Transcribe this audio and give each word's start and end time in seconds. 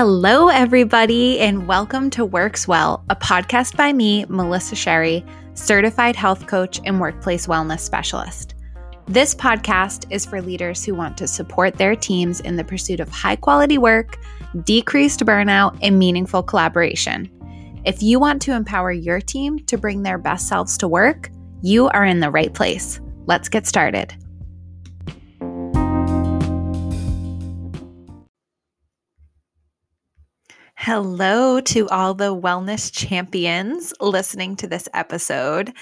Hello, 0.00 0.46
everybody, 0.46 1.40
and 1.40 1.66
welcome 1.66 2.08
to 2.10 2.24
Works 2.24 2.68
Well, 2.68 3.02
a 3.10 3.16
podcast 3.16 3.76
by 3.76 3.92
me, 3.92 4.24
Melissa 4.28 4.76
Sherry, 4.76 5.24
certified 5.54 6.14
health 6.14 6.46
coach 6.46 6.80
and 6.84 7.00
workplace 7.00 7.48
wellness 7.48 7.80
specialist. 7.80 8.54
This 9.08 9.34
podcast 9.34 10.06
is 10.08 10.24
for 10.24 10.40
leaders 10.40 10.84
who 10.84 10.94
want 10.94 11.18
to 11.18 11.26
support 11.26 11.74
their 11.74 11.96
teams 11.96 12.38
in 12.38 12.54
the 12.54 12.62
pursuit 12.62 13.00
of 13.00 13.08
high 13.08 13.34
quality 13.34 13.76
work, 13.76 14.20
decreased 14.62 15.26
burnout, 15.26 15.76
and 15.82 15.98
meaningful 15.98 16.44
collaboration. 16.44 17.28
If 17.84 18.00
you 18.00 18.20
want 18.20 18.40
to 18.42 18.52
empower 18.52 18.92
your 18.92 19.20
team 19.20 19.58
to 19.66 19.76
bring 19.76 20.04
their 20.04 20.16
best 20.16 20.46
selves 20.46 20.78
to 20.78 20.86
work, 20.86 21.28
you 21.60 21.88
are 21.88 22.04
in 22.04 22.20
the 22.20 22.30
right 22.30 22.54
place. 22.54 23.00
Let's 23.26 23.48
get 23.48 23.66
started. 23.66 24.14
Hello 30.88 31.60
to 31.60 31.86
all 31.90 32.14
the 32.14 32.34
wellness 32.34 32.90
champions 32.90 33.92
listening 34.00 34.56
to 34.56 34.66
this 34.66 34.88
episode. 34.94 35.74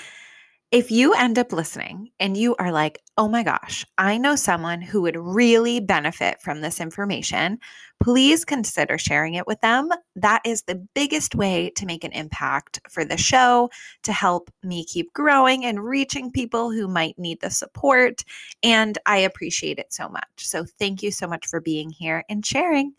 If 0.72 0.90
you 0.90 1.14
end 1.14 1.38
up 1.38 1.52
listening 1.52 2.10
and 2.18 2.36
you 2.36 2.56
are 2.58 2.72
like, 2.72 3.00
oh 3.16 3.28
my 3.28 3.44
gosh, 3.44 3.86
I 3.98 4.18
know 4.18 4.34
someone 4.34 4.82
who 4.82 5.02
would 5.02 5.16
really 5.16 5.78
benefit 5.78 6.40
from 6.40 6.60
this 6.60 6.80
information, 6.80 7.60
please 8.02 8.44
consider 8.44 8.98
sharing 8.98 9.34
it 9.34 9.46
with 9.46 9.60
them. 9.60 9.90
That 10.16 10.42
is 10.44 10.62
the 10.62 10.84
biggest 10.96 11.36
way 11.36 11.70
to 11.76 11.86
make 11.86 12.02
an 12.02 12.10
impact 12.10 12.80
for 12.90 13.04
the 13.04 13.16
show, 13.16 13.70
to 14.02 14.12
help 14.12 14.50
me 14.64 14.84
keep 14.84 15.12
growing 15.12 15.64
and 15.64 15.84
reaching 15.84 16.32
people 16.32 16.72
who 16.72 16.88
might 16.88 17.16
need 17.16 17.40
the 17.40 17.50
support. 17.50 18.24
And 18.64 18.98
I 19.06 19.18
appreciate 19.18 19.78
it 19.78 19.92
so 19.92 20.08
much. 20.08 20.26
So 20.38 20.64
thank 20.64 21.00
you 21.00 21.12
so 21.12 21.28
much 21.28 21.46
for 21.46 21.60
being 21.60 21.90
here 21.90 22.24
and 22.28 22.44
sharing. 22.44 22.94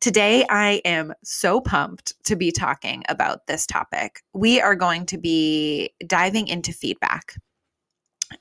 Today, 0.00 0.44
I 0.50 0.82
am 0.84 1.14
so 1.24 1.60
pumped 1.60 2.12
to 2.24 2.36
be 2.36 2.52
talking 2.52 3.02
about 3.08 3.46
this 3.46 3.66
topic. 3.66 4.22
We 4.34 4.60
are 4.60 4.74
going 4.74 5.06
to 5.06 5.18
be 5.18 5.90
diving 6.06 6.48
into 6.48 6.72
feedback. 6.72 7.34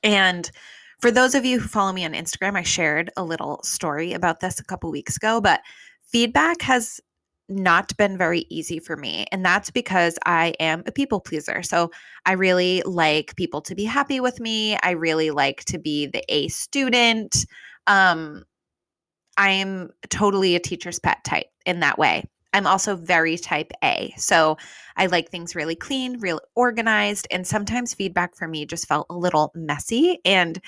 And 0.04 0.52
for 1.00 1.12
those 1.12 1.34
of 1.34 1.46
you 1.46 1.60
who 1.60 1.68
follow 1.68 1.94
me 1.94 2.06
on 2.06 2.14
Instagram, 2.14 2.58
I 2.58 2.64
shared 2.64 3.10
a 3.16 3.24
little 3.24 3.62
story 3.64 4.14
about 4.14 4.42
this 4.42 4.60
a 4.60 4.66
couple 4.66 4.92
weeks 4.92 5.16
ago, 5.16 5.40
but 5.40 5.62
feedback 6.12 6.62
has 6.62 7.00
not 7.48 7.96
been 7.98 8.18
very 8.18 8.46
easy 8.50 8.80
for 8.80 8.96
me. 8.98 9.26
And 9.32 9.46
that's 9.46 9.70
because 9.70 10.18
I 10.26 10.56
am 10.60 10.84
a 10.88 10.92
people 10.92 11.20
pleaser. 11.20 11.62
So 11.64 11.92
I 12.26 12.34
really 12.34 12.82
like 12.86 13.36
people 13.36 13.62
to 13.62 13.76
be 13.76 13.86
happy 13.86 14.20
with 14.20 14.40
me. 14.40 14.78
I 14.84 14.92
really 14.92 15.32
like 15.32 15.64
to 15.66 15.78
be 15.78 16.08
the 16.08 16.24
A 16.28 16.48
student. 16.48 17.46
Um, 17.88 18.44
I 19.38 19.50
am 19.52 19.90
totally 20.10 20.56
a 20.56 20.60
teacher's 20.60 21.00
pet 21.00 21.24
type 21.24 21.48
in 21.66 21.80
that 21.82 21.98
way. 21.98 22.26
I'm 22.54 22.68
also 22.68 22.96
very 22.96 23.38
type 23.38 23.72
A. 23.84 24.14
So 24.18 24.58
I 24.96 25.08
like 25.08 25.30
things 25.30 25.56
really 25.56 25.76
clean, 25.76 26.20
real 26.20 26.40
organized. 26.56 27.28
And 27.30 27.46
sometimes 27.46 27.94
feedback 27.94 28.36
for 28.36 28.48
me 28.48 28.66
just 28.66 28.88
felt 28.88 29.08
a 29.10 29.18
little 29.18 29.52
messy 29.56 30.20
and 30.24 30.62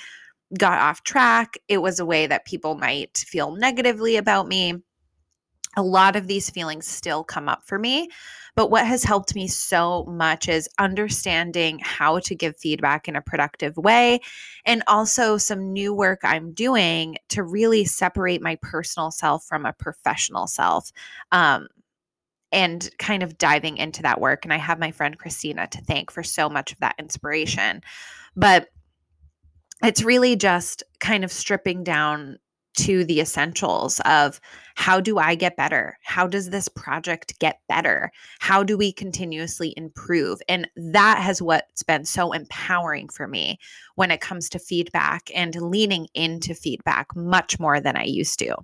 got 0.58 0.78
off 0.78 1.02
track. 1.02 1.56
It 1.66 1.78
was 1.78 1.98
a 1.98 2.06
way 2.06 2.26
that 2.26 2.44
people 2.44 2.74
might 2.74 3.16
feel 3.16 3.52
negatively 3.52 4.16
about 4.16 4.48
me. 4.48 4.82
A 5.78 5.82
lot 5.82 6.16
of 6.16 6.26
these 6.26 6.50
feelings 6.50 6.88
still 6.88 7.22
come 7.22 7.48
up 7.48 7.62
for 7.64 7.78
me. 7.78 8.08
But 8.56 8.72
what 8.72 8.84
has 8.84 9.04
helped 9.04 9.36
me 9.36 9.46
so 9.46 10.04
much 10.06 10.48
is 10.48 10.68
understanding 10.80 11.78
how 11.80 12.18
to 12.18 12.34
give 12.34 12.56
feedback 12.56 13.06
in 13.06 13.14
a 13.14 13.22
productive 13.22 13.76
way 13.76 14.18
and 14.64 14.82
also 14.88 15.36
some 15.36 15.72
new 15.72 15.94
work 15.94 16.18
I'm 16.24 16.52
doing 16.52 17.18
to 17.28 17.44
really 17.44 17.84
separate 17.84 18.42
my 18.42 18.58
personal 18.60 19.12
self 19.12 19.44
from 19.44 19.64
a 19.64 19.72
professional 19.72 20.48
self. 20.48 20.90
Um, 21.30 21.68
and 22.50 22.90
kind 22.98 23.22
of 23.22 23.38
diving 23.38 23.76
into 23.76 24.02
that 24.02 24.20
work. 24.20 24.44
And 24.44 24.52
I 24.52 24.56
have 24.56 24.78
my 24.78 24.90
friend 24.90 25.18
Christina 25.18 25.66
to 25.68 25.80
thank 25.82 26.10
for 26.10 26.22
so 26.22 26.48
much 26.48 26.72
of 26.72 26.80
that 26.80 26.96
inspiration. 26.98 27.82
But 28.34 28.68
it's 29.82 30.02
really 30.02 30.34
just 30.34 30.82
kind 30.98 31.24
of 31.24 31.30
stripping 31.30 31.84
down 31.84 32.38
to 32.78 33.04
the 33.04 33.20
essentials 33.20 34.00
of 34.04 34.40
how 34.76 35.00
do 35.00 35.18
I 35.18 35.34
get 35.34 35.56
better? 35.56 35.98
How 36.02 36.28
does 36.28 36.50
this 36.50 36.68
project 36.68 37.36
get 37.40 37.60
better? 37.68 38.12
How 38.38 38.62
do 38.62 38.78
we 38.78 38.92
continuously 38.92 39.74
improve? 39.76 40.40
And 40.48 40.68
that 40.76 41.18
has 41.18 41.42
what's 41.42 41.82
been 41.82 42.04
so 42.04 42.32
empowering 42.32 43.08
for 43.08 43.26
me 43.26 43.58
when 43.96 44.12
it 44.12 44.20
comes 44.20 44.48
to 44.50 44.60
feedback 44.60 45.28
and 45.34 45.56
leaning 45.56 46.06
into 46.14 46.54
feedback 46.54 47.14
much 47.16 47.58
more 47.58 47.80
than 47.80 47.96
I 47.96 48.04
used 48.04 48.38
to. 48.38 48.54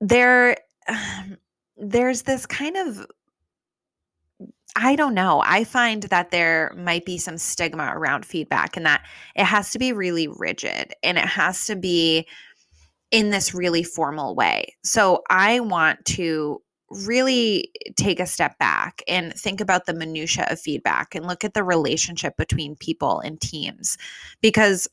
There 0.00 0.56
there's 1.76 2.22
this 2.22 2.46
kind 2.46 2.76
of 2.76 3.06
I 4.76 4.96
don't 4.96 5.14
know. 5.14 5.42
I 5.44 5.64
find 5.64 6.04
that 6.04 6.30
there 6.30 6.72
might 6.76 7.04
be 7.04 7.18
some 7.18 7.38
stigma 7.38 7.92
around 7.94 8.24
feedback 8.24 8.76
and 8.76 8.86
that 8.86 9.04
it 9.34 9.44
has 9.44 9.70
to 9.70 9.78
be 9.78 9.92
really 9.92 10.28
rigid 10.28 10.94
and 11.02 11.18
it 11.18 11.24
has 11.24 11.66
to 11.66 11.76
be 11.76 12.26
in 13.10 13.30
this 13.30 13.54
really 13.54 13.82
formal 13.82 14.34
way. 14.34 14.76
So 14.84 15.22
I 15.28 15.60
want 15.60 16.04
to 16.06 16.62
really 16.90 17.70
take 17.96 18.20
a 18.20 18.26
step 18.26 18.58
back 18.58 19.02
and 19.06 19.32
think 19.34 19.60
about 19.60 19.86
the 19.86 19.94
minutia 19.94 20.46
of 20.50 20.60
feedback 20.60 21.14
and 21.14 21.26
look 21.26 21.44
at 21.44 21.54
the 21.54 21.62
relationship 21.62 22.36
between 22.36 22.76
people 22.76 23.20
and 23.20 23.40
teams 23.40 23.96
because 24.40 24.88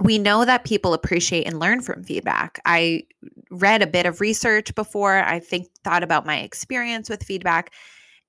we 0.00 0.18
know 0.18 0.44
that 0.44 0.64
people 0.64 0.94
appreciate 0.94 1.46
and 1.46 1.58
learn 1.58 1.80
from 1.80 2.04
feedback. 2.04 2.60
I 2.64 3.02
read 3.50 3.82
a 3.82 3.86
bit 3.86 4.06
of 4.06 4.20
research 4.20 4.74
before 4.74 5.16
I 5.16 5.40
think 5.40 5.68
thought 5.82 6.02
about 6.02 6.26
my 6.26 6.38
experience 6.38 7.10
with 7.10 7.24
feedback 7.24 7.72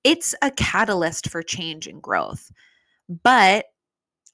it's 0.04 0.34
a 0.42 0.50
catalyst 0.50 1.28
for 1.28 1.42
change 1.42 1.86
and 1.86 2.02
growth, 2.02 2.50
but 3.22 3.66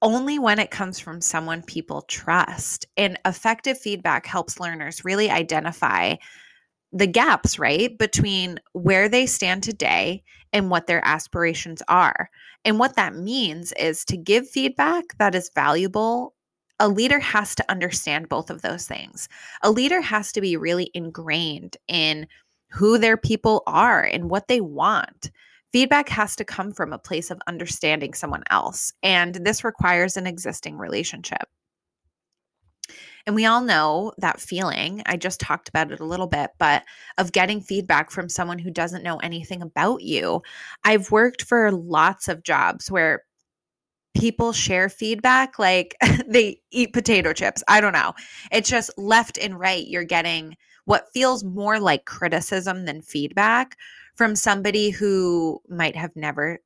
only 0.02 0.38
when 0.38 0.58
it 0.58 0.70
comes 0.70 0.98
from 0.98 1.20
someone 1.20 1.62
people 1.62 2.02
trust. 2.02 2.86
And 2.96 3.18
effective 3.24 3.78
feedback 3.78 4.26
helps 4.26 4.60
learners 4.60 5.04
really 5.04 5.30
identify 5.30 6.16
the 6.92 7.06
gaps, 7.06 7.58
right, 7.58 7.96
between 7.98 8.60
where 8.72 9.08
they 9.08 9.26
stand 9.26 9.62
today 9.62 10.22
and 10.52 10.70
what 10.70 10.86
their 10.86 11.04
aspirations 11.04 11.82
are. 11.88 12.30
And 12.64 12.78
what 12.78 12.96
that 12.96 13.14
means 13.14 13.72
is 13.72 14.04
to 14.06 14.16
give 14.16 14.48
feedback 14.48 15.04
that 15.18 15.34
is 15.34 15.50
valuable. 15.54 16.34
A 16.78 16.88
leader 16.88 17.18
has 17.18 17.54
to 17.56 17.70
understand 17.70 18.28
both 18.28 18.50
of 18.50 18.62
those 18.62 18.86
things. 18.86 19.28
A 19.62 19.70
leader 19.70 20.00
has 20.00 20.30
to 20.32 20.40
be 20.40 20.56
really 20.56 20.90
ingrained 20.94 21.76
in 21.88 22.26
who 22.70 22.98
their 22.98 23.16
people 23.16 23.62
are 23.66 24.02
and 24.02 24.30
what 24.30 24.48
they 24.48 24.60
want. 24.60 25.30
Feedback 25.76 26.08
has 26.08 26.34
to 26.36 26.42
come 26.46 26.72
from 26.72 26.94
a 26.94 26.98
place 26.98 27.30
of 27.30 27.38
understanding 27.46 28.14
someone 28.14 28.44
else, 28.48 28.94
and 29.02 29.34
this 29.34 29.62
requires 29.62 30.16
an 30.16 30.26
existing 30.26 30.78
relationship. 30.78 31.42
And 33.26 33.36
we 33.36 33.44
all 33.44 33.60
know 33.60 34.14
that 34.16 34.40
feeling. 34.40 35.02
I 35.04 35.18
just 35.18 35.38
talked 35.38 35.68
about 35.68 35.92
it 35.92 36.00
a 36.00 36.06
little 36.06 36.28
bit, 36.28 36.48
but 36.58 36.82
of 37.18 37.32
getting 37.32 37.60
feedback 37.60 38.10
from 38.10 38.30
someone 38.30 38.58
who 38.58 38.70
doesn't 38.70 39.02
know 39.02 39.18
anything 39.18 39.60
about 39.60 40.00
you. 40.00 40.40
I've 40.82 41.10
worked 41.10 41.42
for 41.42 41.70
lots 41.70 42.26
of 42.28 42.42
jobs 42.42 42.90
where 42.90 43.24
people 44.16 44.54
share 44.54 44.88
feedback 44.88 45.58
like 45.58 45.94
they 46.26 46.58
eat 46.70 46.94
potato 46.94 47.34
chips. 47.34 47.62
I 47.68 47.82
don't 47.82 47.92
know. 47.92 48.14
It's 48.50 48.70
just 48.70 48.96
left 48.96 49.36
and 49.36 49.60
right. 49.60 49.86
You're 49.86 50.04
getting 50.04 50.56
what 50.86 51.12
feels 51.12 51.44
more 51.44 51.78
like 51.78 52.06
criticism 52.06 52.86
than 52.86 53.02
feedback 53.02 53.76
from 54.16 54.34
somebody 54.34 54.90
who 54.90 55.60
might 55.68 55.96
have 55.96 56.14
never 56.16 56.58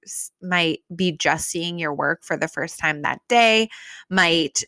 might 0.43 0.81
be 0.95 1.13
just 1.13 1.49
seeing 1.49 1.79
your 1.79 1.95
work 1.95 2.23
for 2.23 2.37
the 2.37 2.49
first 2.49 2.79
time 2.79 3.03
that 3.03 3.21
day 3.29 3.69
might 4.09 4.65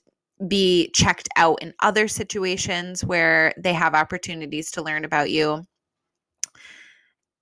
be 0.49 0.91
checked 0.93 1.29
out 1.37 1.63
in 1.63 1.73
other 1.81 2.09
situations 2.09 3.05
where 3.05 3.55
they 3.57 3.73
have 3.73 3.95
opportunities 3.95 4.71
to 4.73 4.83
learn 4.83 5.05
about 5.05 5.31
you. 5.31 5.65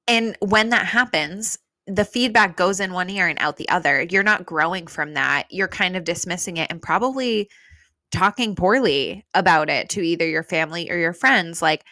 And 0.07 0.37
when 0.41 0.69
that 0.71 0.87
happens 0.87 1.59
the 1.87 2.05
feedback 2.05 2.57
goes 2.57 2.81
in 2.81 2.93
one 2.93 3.11
ear 3.11 3.27
and 3.27 3.39
out 3.41 3.57
the 3.57 3.69
other. 3.69 4.03
You're 4.03 4.23
not 4.23 4.47
growing 4.47 4.87
from 4.87 5.15
that. 5.15 5.47
You're 5.51 5.69
kind 5.69 5.97
of 5.97 6.05
dismissing 6.05 6.57
it 6.57 6.71
and 6.71 6.81
probably 6.81 7.51
talking 8.13 8.55
poorly 8.55 9.25
about 9.35 9.71
it 9.71 9.89
to 9.91 10.01
either 10.01 10.27
your 10.27 10.43
family 10.43 10.91
or 10.91 10.97
your 10.97 11.13
friends. 11.13 11.63
Like 11.63 11.85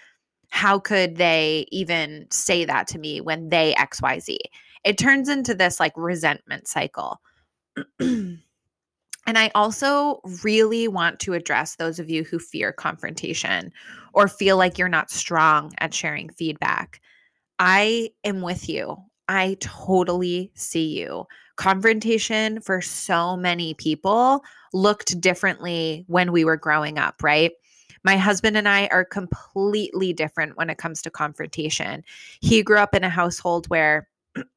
how 0.51 0.79
could 0.79 1.17
they 1.17 1.67
even 1.71 2.27
say 2.31 2.65
that 2.65 2.87
to 2.89 2.99
me 2.99 3.21
when 3.21 3.49
they 3.49 3.75
xyz 3.79 4.37
it 4.85 4.97
turns 4.97 5.29
into 5.29 5.55
this 5.55 5.81
like 5.81 5.93
resentment 5.97 6.69
cycle. 6.69 7.21
And 9.27 9.37
i 9.37 9.51
also 9.55 10.23
really 10.43 10.89
want 10.89 11.21
to 11.21 11.35
address 11.35 11.77
those 11.77 11.99
of 11.99 12.09
you 12.09 12.25
who 12.25 12.39
fear 12.39 12.73
confrontation 12.73 13.71
or 14.15 14.27
feel 14.27 14.57
like 14.57 14.79
you're 14.79 14.89
not 14.89 15.11
strong 15.11 15.75
at 15.79 15.93
sharing 15.93 16.31
feedback. 16.31 17.03
I 17.59 18.11
am 18.25 18.41
with 18.41 18.71
you. 18.71 18.97
I 19.29 19.59
totally 19.61 20.51
see 20.55 20.99
you. 20.99 21.27
Confrontation 21.57 22.63
for 22.63 22.81
so 22.81 23.37
many 23.37 23.75
people 23.75 24.43
looked 24.73 25.21
differently 25.21 26.05
when 26.07 26.33
we 26.33 26.45
were 26.45 26.57
growing 26.57 26.97
up 26.99 27.23
right 27.23 27.53
My 28.05 28.17
husband 28.17 28.57
and 28.57 28.69
I 28.69 28.87
are 28.89 29.05
completely 29.05 30.13
different 30.13 30.57
when 30.57 30.71
it 30.71 30.79
comes 30.79 31.03
to 31.03 31.11
confrontation. 31.11 32.05
He 32.41 32.63
grew 32.63 32.79
up 32.79 32.95
in 32.95 33.05
a 33.05 33.09
household 33.09 33.69
where 33.69 34.09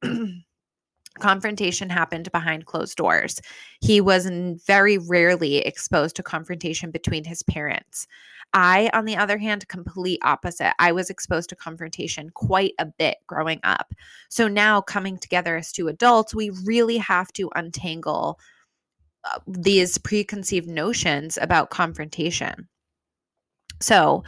confrontation 1.18 1.90
happened 1.90 2.30
behind 2.32 2.66
closed 2.66 2.96
doors. 2.96 3.40
He 3.80 4.00
was 4.00 4.28
very 4.66 4.98
rarely 4.98 5.58
exposed 5.58 6.16
to 6.16 6.22
confrontation 6.22 6.90
between 6.90 7.24
his 7.24 7.42
parents. 7.42 8.06
I, 8.54 8.90
on 8.92 9.06
the 9.06 9.16
other 9.16 9.38
hand, 9.38 9.68
complete 9.68 10.20
opposite. 10.22 10.74
I 10.78 10.92
was 10.92 11.10
exposed 11.10 11.48
to 11.50 11.56
confrontation 11.56 12.30
quite 12.30 12.74
a 12.78 12.86
bit 12.86 13.18
growing 13.26 13.60
up. 13.62 13.94
So 14.28 14.46
now 14.48 14.80
coming 14.80 15.16
together 15.16 15.56
as 15.56 15.72
two 15.72 15.88
adults, 15.88 16.34
we 16.34 16.50
really 16.64 16.98
have 16.98 17.32
to 17.34 17.50
untangle 17.54 18.38
uh, 19.24 19.38
these 19.46 19.98
preconceived 19.98 20.68
notions 20.68 21.38
about 21.40 21.70
confrontation. 21.70 22.68
So, 23.82 24.24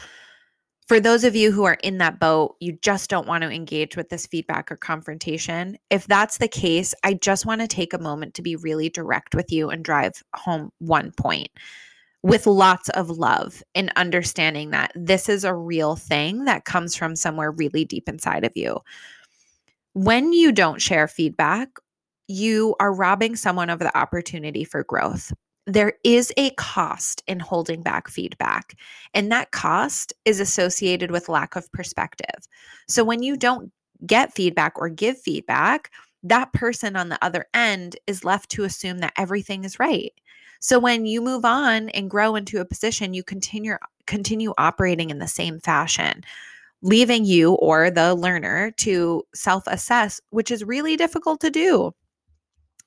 for 0.86 1.00
those 1.00 1.24
of 1.24 1.34
you 1.34 1.50
who 1.50 1.64
are 1.64 1.78
in 1.82 1.96
that 1.98 2.20
boat, 2.20 2.56
you 2.60 2.76
just 2.82 3.08
don't 3.08 3.26
want 3.26 3.42
to 3.42 3.50
engage 3.50 3.96
with 3.96 4.10
this 4.10 4.26
feedback 4.26 4.70
or 4.70 4.76
confrontation. 4.76 5.78
If 5.88 6.06
that's 6.06 6.36
the 6.36 6.48
case, 6.48 6.94
I 7.02 7.14
just 7.14 7.46
want 7.46 7.62
to 7.62 7.66
take 7.66 7.94
a 7.94 7.98
moment 7.98 8.34
to 8.34 8.42
be 8.42 8.54
really 8.54 8.90
direct 8.90 9.34
with 9.34 9.50
you 9.50 9.70
and 9.70 9.82
drive 9.82 10.22
home 10.34 10.70
one 10.80 11.12
point 11.12 11.48
with 12.22 12.46
lots 12.46 12.88
of 12.90 13.10
love 13.10 13.62
and 13.74 13.92
understanding 13.96 14.70
that 14.70 14.92
this 14.94 15.28
is 15.28 15.44
a 15.44 15.54
real 15.54 15.96
thing 15.96 16.44
that 16.44 16.64
comes 16.64 16.94
from 16.94 17.16
somewhere 17.16 17.50
really 17.50 17.84
deep 17.84 18.08
inside 18.08 18.44
of 18.44 18.52
you. 18.54 18.78
When 19.94 20.32
you 20.32 20.50
don't 20.50 20.80
share 20.80 21.06
feedback, 21.06 21.68
you 22.26 22.74
are 22.80 22.94
robbing 22.94 23.36
someone 23.36 23.68
of 23.68 23.78
the 23.78 23.96
opportunity 23.96 24.64
for 24.64 24.84
growth. 24.84 25.32
There 25.66 25.94
is 26.04 26.32
a 26.36 26.50
cost 26.50 27.22
in 27.26 27.40
holding 27.40 27.82
back 27.82 28.08
feedback, 28.08 28.76
and 29.14 29.32
that 29.32 29.50
cost 29.50 30.12
is 30.24 30.40
associated 30.40 31.10
with 31.10 31.28
lack 31.28 31.56
of 31.56 31.70
perspective. 31.72 32.48
So 32.88 33.02
when 33.02 33.22
you 33.22 33.36
don't 33.36 33.72
get 34.06 34.34
feedback 34.34 34.74
or 34.76 34.88
give 34.88 35.18
feedback, 35.18 35.90
that 36.22 36.52
person 36.52 36.96
on 36.96 37.08
the 37.08 37.22
other 37.24 37.46
end 37.54 37.96
is 38.06 38.24
left 38.24 38.50
to 38.50 38.64
assume 38.64 38.98
that 38.98 39.14
everything 39.16 39.64
is 39.64 39.78
right 39.78 40.12
so 40.64 40.78
when 40.78 41.04
you 41.04 41.20
move 41.20 41.44
on 41.44 41.90
and 41.90 42.08
grow 42.08 42.36
into 42.36 42.58
a 42.58 42.64
position, 42.64 43.12
you 43.12 43.22
continue 43.22 43.76
continue 44.06 44.54
operating 44.56 45.10
in 45.10 45.18
the 45.18 45.28
same 45.28 45.60
fashion, 45.60 46.22
leaving 46.80 47.26
you 47.26 47.52
or 47.56 47.90
the 47.90 48.14
learner 48.14 48.70
to 48.78 49.22
self-assess, 49.34 50.22
which 50.30 50.50
is 50.50 50.64
really 50.64 50.96
difficult 50.96 51.42
to 51.42 51.50
do. 51.50 51.94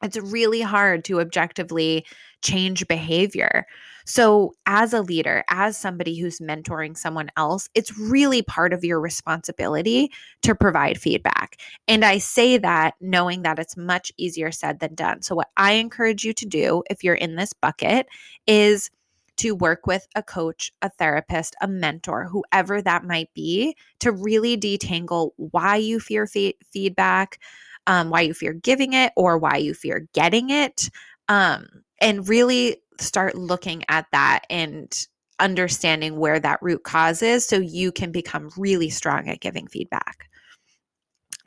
It's 0.04 0.18
really 0.18 0.62
hard 0.62 1.04
to 1.06 1.20
objectively 1.20 2.06
change 2.42 2.88
behavior. 2.88 3.66
So, 4.06 4.54
as 4.66 4.94
a 4.94 5.02
leader, 5.02 5.44
as 5.50 5.78
somebody 5.78 6.18
who's 6.18 6.40
mentoring 6.40 6.96
someone 6.96 7.30
else, 7.36 7.68
it's 7.74 7.98
really 7.98 8.42
part 8.42 8.72
of 8.72 8.86
your 8.86 9.02
responsibility 9.02 10.12
to 10.44 10.56
provide 10.56 10.98
feedback. 10.98 11.60
And 11.90 12.06
I 12.06 12.20
say 12.20 12.58
that 12.58 12.94
knowing 13.02 13.42
that 13.42 13.60
it's 13.60 13.76
much 13.76 14.12
easier 14.16 14.52
said 14.52 14.80
than 14.80 14.96
done. 14.96 15.24
So, 15.24 15.36
what 15.36 15.50
I 15.58 15.74
encourage 15.74 16.24
you 16.24 16.32
to 16.34 16.46
do 16.46 16.84
if 16.90 17.04
you're 17.04 17.16
in 17.16 17.36
this 17.36 17.52
bucket 17.54 18.08
is 18.46 18.90
to 19.38 19.56
work 19.56 19.86
with 19.86 20.08
a 20.16 20.24
coach, 20.24 20.72
a 20.82 20.90
therapist, 20.90 21.56
a 21.62 21.68
mentor, 21.68 22.26
whoever 22.26 22.82
that 22.82 23.04
might 23.04 23.34
be, 23.34 23.76
to 24.00 24.12
really 24.12 24.58
detangle 24.58 25.32
why 25.38 25.76
you 25.76 26.00
fear 26.00 26.28
fe- 26.28 26.58
feedback, 26.72 27.40
um, 27.88 28.10
why 28.10 28.22
you 28.22 28.34
fear 28.34 28.54
giving 28.54 28.94
it, 28.94 29.12
or 29.18 29.38
why 29.38 29.57
you 29.57 29.74
fear 29.74 30.07
getting 30.13 30.51
it. 30.51 30.89
Um, 31.28 31.68
and 32.00 32.30
really 32.30 32.78
start 33.00 33.36
looking 33.36 33.84
at 33.89 34.06
that 34.12 34.42
and 34.50 34.94
understanding 35.39 36.18
where 36.18 36.39
that 36.39 36.60
root 36.62 36.84
cause 36.84 37.22
is 37.22 37.45
so 37.45 37.57
you 37.57 37.92
can 37.92 38.12
become 38.12 38.50
really 38.57 38.89
strong 38.89 39.30
at 39.30 39.39
giving 39.39 39.68
feedback. 39.68 40.30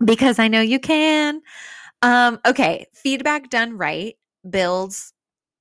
Because 0.04 0.38
I 0.38 0.48
know 0.48 0.60
you 0.60 0.80
can. 0.80 1.40
Um, 2.02 2.38
okay, 2.46 2.86
feedback 2.94 3.50
done 3.50 3.76
right 3.76 4.14
builds 4.48 5.12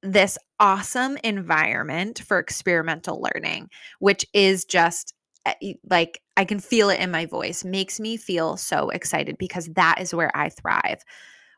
this 0.01 0.37
awesome 0.59 1.17
environment 1.23 2.19
for 2.19 2.39
experimental 2.39 3.21
learning, 3.21 3.69
which 3.99 4.25
is 4.33 4.63
just 4.63 5.13
Eh, 5.61 5.73
like 5.89 6.21
I 6.37 6.45
can 6.45 6.59
feel 6.59 6.89
it 6.89 6.99
in 6.99 7.11
my 7.11 7.25
voice, 7.25 7.63
makes 7.63 7.99
me 7.99 8.17
feel 8.17 8.57
so 8.57 8.89
excited 8.89 9.37
because 9.37 9.67
that 9.75 9.99
is 9.99 10.13
where 10.13 10.35
I 10.35 10.49
thrive. 10.49 11.03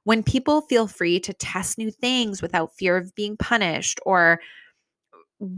When 0.04 0.24
people 0.24 0.62
feel 0.62 0.88
free 0.88 1.20
to 1.22 1.34
test 1.34 1.78
new 1.78 1.92
things 1.92 2.42
without 2.42 2.74
fear 2.76 2.98
of 2.98 3.14
being 3.16 3.38
punished 3.38 4.00
or 4.06 4.40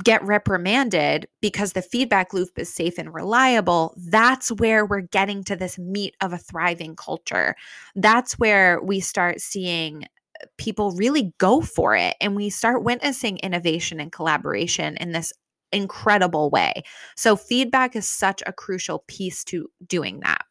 get 0.03 0.23
reprimanded 0.23 1.27
because 1.41 1.73
the 1.73 1.81
feedback 1.81 2.33
loop 2.33 2.49
is 2.57 2.73
safe 2.73 2.97
and 2.97 3.13
reliable, 3.13 3.93
that's 3.97 4.49
where 4.53 4.85
we're 4.85 5.01
getting 5.01 5.43
to 5.43 5.55
this 5.55 5.77
meat 5.77 6.15
of 6.21 6.31
a 6.31 6.37
thriving 6.37 6.95
culture. 6.95 7.55
That's 7.95 8.39
where 8.39 8.79
we 8.81 9.01
start 9.01 9.41
seeing 9.41 10.03
eh, 10.03 10.45
people 10.57 10.91
really 10.91 11.33
go 11.37 11.61
for 11.61 11.95
it 11.95 12.15
and 12.21 12.35
we 12.35 12.49
start 12.49 12.83
witnessing 12.83 13.37
innovation 13.39 13.99
and 13.99 14.11
collaboration 14.11 14.95
in 14.97 15.11
this 15.11 15.33
incredible 15.73 16.49
way. 16.49 16.83
So, 17.15 17.35
feedback 17.35 17.95
is 17.95 18.07
such 18.07 18.41
a 18.45 18.53
crucial 18.53 19.03
piece 19.07 19.43
to 19.45 19.69
doing 19.87 20.19
that. 20.21 20.45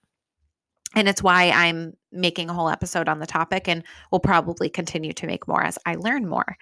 And 0.94 1.08
it's 1.08 1.22
why 1.22 1.50
I'm 1.50 1.94
making 2.10 2.50
a 2.50 2.54
whole 2.54 2.68
episode 2.68 3.08
on 3.08 3.18
the 3.18 3.26
topic 3.26 3.66
and 3.66 3.82
will 4.10 4.20
probably 4.20 4.68
continue 4.68 5.12
to 5.14 5.26
make 5.26 5.48
more 5.48 5.64
as 5.64 5.78
I 5.86 5.94
learn 5.94 6.28
more. 6.28 6.56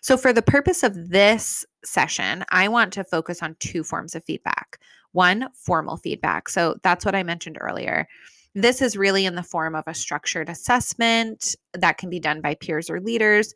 So, 0.00 0.16
for 0.16 0.32
the 0.32 0.42
purpose 0.42 0.82
of 0.82 1.10
this 1.10 1.64
session, 1.84 2.44
I 2.50 2.68
want 2.68 2.92
to 2.94 3.04
focus 3.04 3.42
on 3.42 3.56
two 3.60 3.84
forms 3.84 4.14
of 4.14 4.24
feedback. 4.24 4.78
One, 5.12 5.48
formal 5.54 5.96
feedback. 5.96 6.48
So, 6.48 6.76
that's 6.82 7.04
what 7.04 7.14
I 7.14 7.22
mentioned 7.22 7.58
earlier. 7.60 8.08
This 8.54 8.80
is 8.80 8.96
really 8.96 9.26
in 9.26 9.34
the 9.34 9.42
form 9.42 9.74
of 9.74 9.84
a 9.86 9.94
structured 9.94 10.48
assessment 10.48 11.54
that 11.74 11.98
can 11.98 12.08
be 12.08 12.18
done 12.18 12.40
by 12.40 12.54
peers 12.54 12.88
or 12.88 13.00
leaders. 13.00 13.52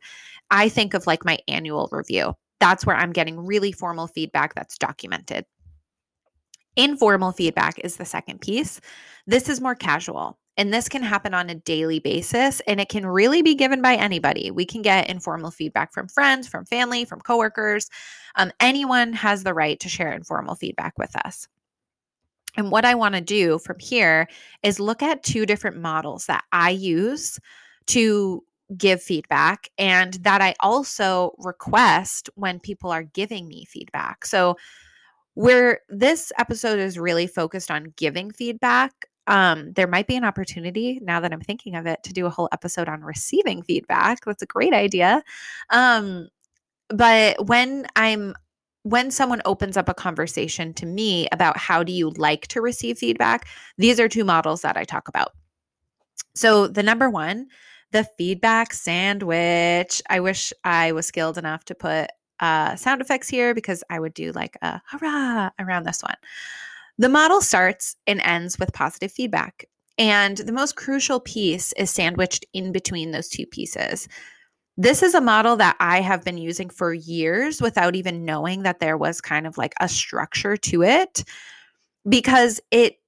I 0.51 0.69
think 0.69 0.93
of 0.93 1.07
like 1.07 1.25
my 1.25 1.39
annual 1.47 1.89
review. 1.91 2.35
That's 2.61 2.85
where 2.85 2.95
I'm 2.95 3.11
getting 3.11 3.45
really 3.45 3.73
formal 3.73 4.07
feedback 4.07 4.53
that's 4.53 4.77
documented. 4.77 5.45
Informal 6.77 7.33
feedback 7.33 7.79
is 7.79 7.97
the 7.97 8.05
second 8.05 8.39
piece. 8.39 8.79
This 9.27 9.49
is 9.49 9.59
more 9.59 9.75
casual. 9.75 10.37
And 10.57 10.73
this 10.73 10.87
can 10.87 11.01
happen 11.01 11.33
on 11.33 11.49
a 11.49 11.55
daily 11.55 11.99
basis 11.99 12.61
and 12.67 12.79
it 12.79 12.87
can 12.87 13.05
really 13.05 13.41
be 13.41 13.55
given 13.55 13.81
by 13.81 13.95
anybody. 13.95 14.51
We 14.51 14.65
can 14.65 14.81
get 14.81 15.09
informal 15.09 15.49
feedback 15.49 15.91
from 15.91 16.07
friends, 16.07 16.47
from 16.47 16.65
family, 16.65 17.03
from 17.03 17.19
coworkers. 17.21 17.89
Um, 18.35 18.51
anyone 18.59 19.11
has 19.13 19.43
the 19.43 19.53
right 19.53 19.79
to 19.79 19.89
share 19.89 20.13
informal 20.13 20.55
feedback 20.55 20.97
with 20.97 21.15
us. 21.25 21.47
And 22.57 22.69
what 22.69 22.85
I 22.85 22.95
want 22.95 23.15
to 23.15 23.21
do 23.21 23.59
from 23.59 23.79
here 23.79 24.27
is 24.61 24.79
look 24.79 25.01
at 25.01 25.23
two 25.23 25.45
different 25.45 25.77
models 25.77 26.27
that 26.27 26.43
I 26.51 26.69
use 26.69 27.39
to 27.87 28.43
give 28.77 29.01
feedback 29.01 29.69
and 29.77 30.13
that 30.15 30.41
I 30.41 30.55
also 30.59 31.33
request 31.39 32.29
when 32.35 32.59
people 32.59 32.91
are 32.91 33.03
giving 33.03 33.47
me 33.47 33.65
feedback. 33.65 34.25
So, 34.25 34.57
where 35.33 35.79
this 35.89 36.31
episode 36.37 36.79
is 36.79 36.99
really 36.99 37.25
focused 37.25 37.71
on 37.71 37.93
giving 37.95 38.31
feedback, 38.31 38.91
um, 39.27 39.71
there 39.73 39.87
might 39.87 40.07
be 40.07 40.17
an 40.17 40.25
opportunity 40.25 40.99
now 41.01 41.19
that 41.21 41.31
I'm 41.31 41.41
thinking 41.41 41.75
of 41.75 41.85
it 41.85 42.03
to 42.03 42.13
do 42.13 42.25
a 42.25 42.29
whole 42.29 42.49
episode 42.51 42.89
on 42.89 43.01
receiving 43.01 43.63
feedback. 43.63 44.25
That's 44.25 44.41
a 44.41 44.47
great 44.47 44.73
idea. 44.73 45.23
Um, 45.69 46.27
but 46.89 47.47
when 47.47 47.87
I'm 47.95 48.35
when 48.83 49.11
someone 49.11 49.41
opens 49.45 49.77
up 49.77 49.87
a 49.87 49.93
conversation 49.93 50.73
to 50.73 50.87
me 50.87 51.27
about 51.31 51.55
how 51.55 51.83
do 51.83 51.91
you 51.91 52.09
like 52.11 52.47
to 52.47 52.61
receive 52.61 52.97
feedback, 52.97 53.47
these 53.77 53.99
are 53.99 54.09
two 54.09 54.23
models 54.23 54.63
that 54.63 54.75
I 54.75 54.83
talk 54.83 55.07
about. 55.07 55.33
So 56.33 56.67
the 56.67 56.81
number 56.81 57.09
one, 57.09 57.47
the 57.91 58.07
feedback 58.17 58.73
sandwich. 58.73 60.01
I 60.09 60.19
wish 60.19 60.53
I 60.63 60.91
was 60.91 61.05
skilled 61.05 61.37
enough 61.37 61.65
to 61.65 61.75
put 61.75 62.09
uh, 62.39 62.75
sound 62.75 63.01
effects 63.01 63.29
here 63.29 63.53
because 63.53 63.83
I 63.89 63.99
would 63.99 64.13
do 64.13 64.31
like 64.31 64.57
a 64.61 64.81
hurrah 64.87 65.51
around 65.59 65.83
this 65.83 66.01
one. 66.01 66.15
The 66.97 67.09
model 67.09 67.41
starts 67.41 67.95
and 68.07 68.21
ends 68.21 68.59
with 68.59 68.73
positive 68.73 69.11
feedback. 69.11 69.65
And 69.97 70.37
the 70.37 70.51
most 70.51 70.75
crucial 70.75 71.19
piece 71.19 71.73
is 71.73 71.91
sandwiched 71.91 72.45
in 72.53 72.71
between 72.71 73.11
those 73.11 73.27
two 73.27 73.45
pieces. 73.45 74.07
This 74.77 75.03
is 75.03 75.13
a 75.13 75.21
model 75.21 75.57
that 75.57 75.75
I 75.79 76.01
have 76.01 76.23
been 76.23 76.37
using 76.37 76.69
for 76.69 76.93
years 76.93 77.61
without 77.61 77.95
even 77.95 78.25
knowing 78.25 78.63
that 78.63 78.79
there 78.79 78.97
was 78.97 79.21
kind 79.21 79.45
of 79.45 79.57
like 79.57 79.73
a 79.79 79.87
structure 79.89 80.57
to 80.57 80.83
it 80.83 81.23
because 82.07 82.59
it 82.71 83.00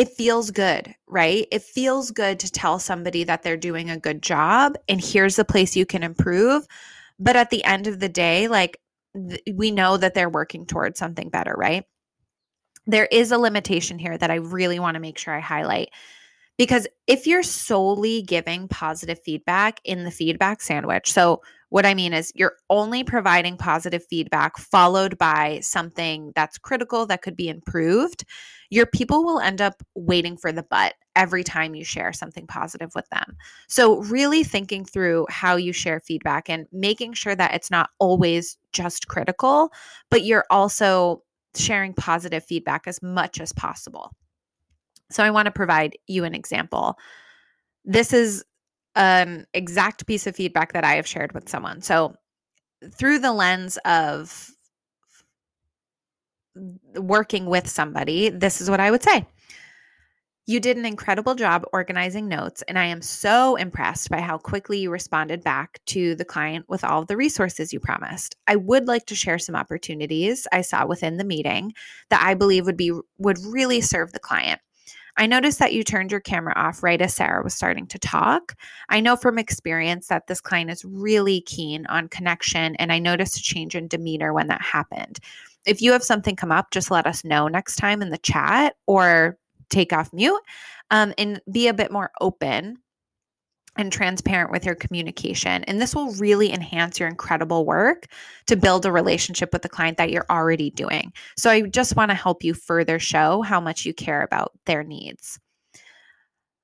it 0.00 0.10
feels 0.10 0.50
good, 0.52 0.94
right? 1.08 1.46
It 1.52 1.62
feels 1.62 2.10
good 2.12 2.40
to 2.40 2.52
tell 2.52 2.78
somebody 2.80 3.24
that 3.24 3.42
they're 3.44 3.58
doing 3.58 3.90
a 3.90 3.98
good 3.98 4.22
job 4.22 4.76
and 4.88 5.00
here's 5.04 5.36
the 5.36 5.44
place 5.46 5.76
you 5.76 5.86
can 5.86 6.02
improve 6.04 6.62
but 7.20 7.36
at 7.36 7.50
the 7.50 7.64
end 7.64 7.88
of 7.88 8.00
the 8.00 8.10
day, 8.10 8.48
like 8.48 8.78
th- 9.14 9.42
we 9.54 9.72
know 9.72 9.98
that 9.98 10.14
they're 10.14 10.30
working 10.30 10.66
towards 10.66 10.98
something 11.00 11.30
better, 11.30 11.54
right? 11.56 11.84
There 12.86 13.06
is 13.10 13.32
a 13.32 13.38
limitation 13.38 13.98
here 13.98 14.18
that 14.18 14.30
I 14.30 14.36
really 14.36 14.78
want 14.78 14.96
to 14.96 15.00
make 15.00 15.18
sure 15.18 15.34
I 15.34 15.40
highlight. 15.40 15.90
Because 16.60 16.86
if 17.06 17.26
you're 17.26 17.42
solely 17.42 18.20
giving 18.20 18.68
positive 18.68 19.18
feedback 19.24 19.80
in 19.82 20.04
the 20.04 20.10
feedback 20.10 20.60
sandwich, 20.60 21.10
so 21.10 21.40
What 21.70 21.86
I 21.86 21.94
mean 21.94 22.12
is, 22.12 22.32
you're 22.34 22.56
only 22.68 23.04
providing 23.04 23.56
positive 23.56 24.04
feedback 24.04 24.58
followed 24.58 25.16
by 25.18 25.60
something 25.62 26.32
that's 26.34 26.58
critical 26.58 27.06
that 27.06 27.22
could 27.22 27.36
be 27.36 27.48
improved. 27.48 28.24
Your 28.70 28.86
people 28.86 29.24
will 29.24 29.38
end 29.40 29.60
up 29.60 29.80
waiting 29.94 30.36
for 30.36 30.52
the 30.52 30.64
but 30.64 30.94
every 31.16 31.44
time 31.44 31.74
you 31.76 31.84
share 31.84 32.12
something 32.12 32.46
positive 32.46 32.90
with 32.94 33.08
them. 33.10 33.36
So, 33.68 33.98
really 34.02 34.42
thinking 34.44 34.84
through 34.84 35.26
how 35.30 35.56
you 35.56 35.72
share 35.72 36.00
feedback 36.00 36.48
and 36.50 36.66
making 36.72 37.12
sure 37.14 37.36
that 37.36 37.54
it's 37.54 37.70
not 37.70 37.90
always 38.00 38.58
just 38.72 39.06
critical, 39.08 39.70
but 40.10 40.24
you're 40.24 40.46
also 40.50 41.22
sharing 41.56 41.94
positive 41.94 42.44
feedback 42.44 42.82
as 42.86 43.00
much 43.02 43.40
as 43.40 43.52
possible. 43.52 44.10
So, 45.10 45.22
I 45.24 45.30
want 45.30 45.46
to 45.46 45.52
provide 45.52 45.96
you 46.06 46.24
an 46.24 46.34
example. 46.34 46.98
This 47.84 48.12
is 48.12 48.44
an 48.94 49.46
exact 49.54 50.06
piece 50.06 50.26
of 50.26 50.36
feedback 50.36 50.72
that 50.72 50.84
I 50.84 50.94
have 50.94 51.06
shared 51.06 51.32
with 51.32 51.48
someone. 51.48 51.82
So, 51.82 52.14
through 52.96 53.18
the 53.18 53.32
lens 53.32 53.78
of 53.84 54.50
working 56.94 57.46
with 57.46 57.68
somebody, 57.68 58.28
this 58.28 58.60
is 58.60 58.70
what 58.70 58.80
I 58.80 58.90
would 58.90 59.02
say. 59.02 59.26
You 60.46 60.58
did 60.58 60.76
an 60.76 60.86
incredible 60.86 61.36
job 61.36 61.64
organizing 61.72 62.26
notes, 62.26 62.62
and 62.66 62.76
I 62.76 62.86
am 62.86 63.02
so 63.02 63.54
impressed 63.54 64.10
by 64.10 64.20
how 64.20 64.36
quickly 64.36 64.80
you 64.80 64.90
responded 64.90 65.44
back 65.44 65.80
to 65.86 66.16
the 66.16 66.24
client 66.24 66.64
with 66.68 66.82
all 66.82 67.02
of 67.02 67.06
the 67.06 67.16
resources 67.16 67.72
you 67.72 67.78
promised. 67.78 68.34
I 68.48 68.56
would 68.56 68.88
like 68.88 69.06
to 69.06 69.14
share 69.14 69.38
some 69.38 69.54
opportunities 69.54 70.48
I 70.50 70.62
saw 70.62 70.86
within 70.86 71.18
the 71.18 71.24
meeting 71.24 71.72
that 72.08 72.24
I 72.24 72.34
believe 72.34 72.66
would 72.66 72.76
be 72.76 72.92
would 73.18 73.38
really 73.44 73.80
serve 73.80 74.12
the 74.12 74.18
client. 74.18 74.60
I 75.16 75.26
noticed 75.26 75.58
that 75.58 75.72
you 75.72 75.82
turned 75.82 76.10
your 76.10 76.20
camera 76.20 76.54
off 76.56 76.82
right 76.82 77.00
as 77.00 77.14
Sarah 77.14 77.42
was 77.42 77.54
starting 77.54 77.86
to 77.88 77.98
talk. 77.98 78.54
I 78.88 79.00
know 79.00 79.16
from 79.16 79.38
experience 79.38 80.08
that 80.08 80.26
this 80.26 80.40
client 80.40 80.70
is 80.70 80.84
really 80.84 81.40
keen 81.42 81.86
on 81.86 82.08
connection, 82.08 82.76
and 82.76 82.92
I 82.92 82.98
noticed 82.98 83.38
a 83.38 83.42
change 83.42 83.74
in 83.74 83.88
demeanor 83.88 84.32
when 84.32 84.46
that 84.48 84.62
happened. 84.62 85.18
If 85.66 85.82
you 85.82 85.92
have 85.92 86.02
something 86.02 86.36
come 86.36 86.52
up, 86.52 86.70
just 86.70 86.90
let 86.90 87.06
us 87.06 87.24
know 87.24 87.48
next 87.48 87.76
time 87.76 88.02
in 88.02 88.10
the 88.10 88.18
chat 88.18 88.76
or 88.86 89.38
take 89.68 89.92
off 89.92 90.12
mute 90.12 90.40
um, 90.90 91.14
and 91.18 91.40
be 91.50 91.68
a 91.68 91.74
bit 91.74 91.92
more 91.92 92.10
open 92.20 92.78
and 93.80 93.92
transparent 93.92 94.52
with 94.52 94.64
your 94.64 94.74
communication. 94.74 95.64
And 95.64 95.80
this 95.80 95.94
will 95.94 96.12
really 96.14 96.52
enhance 96.52 97.00
your 97.00 97.08
incredible 97.08 97.64
work 97.64 98.06
to 98.46 98.56
build 98.56 98.86
a 98.86 98.92
relationship 98.92 99.52
with 99.52 99.62
the 99.62 99.68
client 99.68 99.96
that 99.96 100.10
you're 100.10 100.26
already 100.30 100.70
doing. 100.70 101.12
So 101.36 101.50
I 101.50 101.62
just 101.62 101.96
want 101.96 102.10
to 102.10 102.14
help 102.14 102.44
you 102.44 102.54
further 102.54 102.98
show 102.98 103.42
how 103.42 103.60
much 103.60 103.84
you 103.84 103.94
care 103.94 104.22
about 104.22 104.52
their 104.66 104.84
needs. 104.84 105.40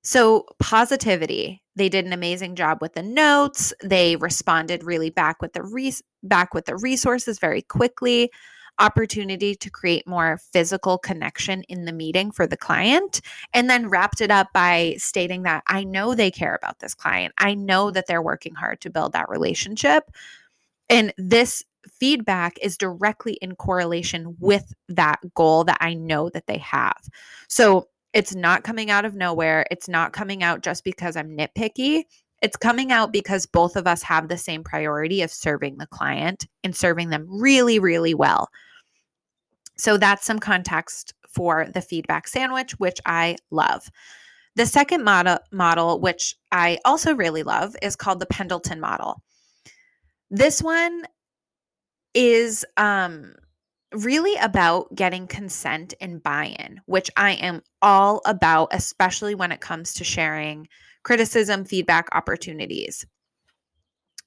So, 0.02 0.46
positivity. 0.61 1.64
They 1.75 1.88
did 1.88 2.06
an 2.06 2.12
amazing 2.12 2.54
job 2.54 2.78
with 2.80 2.94
the 2.94 3.02
notes. 3.02 3.73
They 3.82 4.14
responded 4.14 4.85
really 4.85 5.11
back 5.11 5.42
with 5.42 5.52
the 5.52 6.00
back 6.23 6.54
with 6.54 6.66
the 6.66 6.76
resources 6.76 7.40
very 7.40 7.62
quickly 7.62 8.30
opportunity 8.78 9.54
to 9.54 9.71
create 9.71 10.06
more 10.06 10.40
physical 10.52 10.99
connection 10.99 11.62
in 11.64 11.85
the 11.85 11.92
meeting 11.92 12.30
for 12.30 12.47
the 12.47 12.56
client, 12.56 13.21
and 13.54 13.71
then 13.71 13.88
wrapped 13.88 14.21
it 14.21 14.30
up 14.30 14.49
by 14.52 14.95
stating 14.99 15.42
that 15.42 15.62
I 15.66 15.85
know 15.85 16.14
they 16.14 16.30
care 16.30 16.54
about 16.54 16.78
this 16.78 16.95
client. 16.95 17.35
I 17.38 17.54
know 17.54 17.90
that 17.90 18.06
they're 18.06 18.23
working 18.23 18.54
hard 18.54 18.80
to 18.83 18.90
build 18.90 19.12
that 19.12 19.28
relationship. 19.28 20.04
And 20.88 21.12
this 21.18 21.64
feedback 22.00 22.59
is 22.62 22.76
directly 22.76 23.35
in 23.35 23.54
correlation 23.56 24.37
with 24.40 24.75
that 24.88 25.21
goal 25.35 25.64
that 25.64 25.78
I 25.80 25.95
know 25.95 26.28
that 26.30 26.47
they 26.47 26.59
have. 26.59 27.00
So 27.49 27.88
it's 28.12 28.35
not 28.35 28.64
coming 28.64 28.90
out 28.90 29.04
of 29.04 29.14
nowhere. 29.14 29.66
It's 29.71 29.88
not 29.88 30.12
coming 30.12 30.42
out 30.42 30.62
just 30.62 30.85
because 30.85 31.16
I'm 31.16 31.37
nitpicky. 31.37 32.04
It's 32.42 32.56
coming 32.56 32.92
out 32.92 33.12
because 33.12 33.47
both 33.47 33.76
of 33.76 33.87
us 33.87 34.02
have 34.02 34.28
the 34.28 34.37
same 34.37 34.62
priority 34.62 35.23
of 35.23 35.30
serving 35.30 35.78
the 35.78 35.87
client 35.87 36.47
and 36.64 36.75
serving 36.75 37.11
them 37.11 37.26
really, 37.28 37.78
really 37.78 38.14
well. 38.14 38.49
So 39.78 39.99
that's 39.99 40.25
some 40.25 40.38
context 40.38 41.14
for 41.28 41.66
the 41.73 41.83
feedback 41.83 42.28
sandwich, 42.28 42.73
which 42.78 43.00
I 43.04 43.37
love. 43.50 43.90
The 44.56 44.66
second 44.66 45.04
model, 45.04 45.38
model, 45.52 46.00
which 46.00 46.35
I 46.50 46.78
also 46.85 47.14
really 47.14 47.42
love, 47.42 47.76
is 47.83 47.95
called 47.95 48.21
the 48.21 48.26
Pendleton 48.26 48.80
model. 48.80 49.23
This 50.30 50.62
one 50.62 51.02
is 52.14 52.64
um, 52.78 53.35
really 53.92 54.35
about 54.37 54.95
getting 54.95 55.26
consent 55.26 55.92
and 56.00 56.23
buy 56.23 56.56
in, 56.59 56.80
which 56.87 57.11
I 57.16 57.33
am 57.33 57.62
all 57.83 58.23
about, 58.25 58.68
especially 58.73 59.35
when 59.35 59.52
it 59.52 59.61
comes 59.61 59.92
to 59.95 60.04
sharing 60.04 60.68
criticism, 61.02 61.66
feedback, 61.66 62.09
opportunities. 62.12 63.06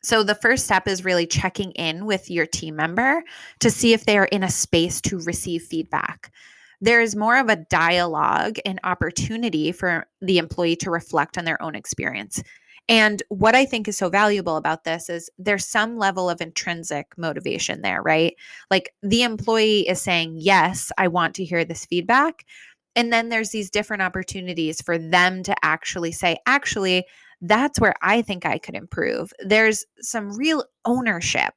So, 0.02 0.24
the 0.24 0.36
first 0.36 0.66
step 0.66 0.88
is 0.88 1.04
really 1.04 1.28
checking 1.28 1.72
in 1.72 2.06
with 2.06 2.30
your 2.30 2.46
team 2.46 2.76
member 2.76 3.24
to 3.60 3.70
see 3.70 3.94
if 3.94 4.06
they 4.06 4.18
are 4.18 4.26
in 4.26 4.44
a 4.44 4.50
space 4.50 5.02
to 5.02 5.20
receive 5.20 5.64
feedback. 5.64 6.32
There 6.82 7.02
is 7.02 7.16
more 7.16 7.38
of 7.38 7.50
a 7.50 7.58
dialogue 7.58 8.58
and 8.66 8.80
opportunity 8.84 9.72
for 9.74 10.08
the 10.22 10.38
employee 10.38 10.78
to 10.78 10.92
reflect 10.92 11.38
on 11.38 11.44
their 11.44 11.62
own 11.62 11.76
experience. 11.76 12.42
And 12.90 13.22
what 13.30 13.54
I 13.54 13.66
think 13.66 13.88
is 13.88 13.98
so 13.98 14.10
valuable 14.10 14.58
about 14.58 14.84
this 14.84 15.10
is 15.10 15.30
there's 15.38 15.66
some 15.66 15.98
level 15.98 16.28
of 16.28 16.42
intrinsic 16.42 17.16
motivation 17.18 17.82
there, 17.82 18.02
right? 18.02 18.36
Like 18.72 18.94
the 19.04 19.22
employee 19.22 19.88
is 19.88 20.02
saying, 20.02 20.38
Yes, 20.38 20.92
I 20.98 21.08
want 21.08 21.36
to 21.36 21.46
hear 21.46 21.64
this 21.64 21.86
feedback. 21.86 22.46
And 22.96 23.14
then 23.14 23.30
there's 23.30 23.52
these 23.52 23.70
different 23.70 24.02
opportunities 24.02 24.82
for 24.82 24.98
them 24.98 25.44
to 25.44 25.56
actually 25.64 26.12
say, 26.12 26.38
Actually, 26.48 27.06
that's 27.42 27.80
where 27.80 27.96
I 28.02 28.22
think 28.22 28.46
I 28.46 28.58
could 28.58 28.76
improve. 28.76 29.32
There's 29.40 29.86
some 30.02 30.36
real 30.38 30.66
ownership 30.86 31.54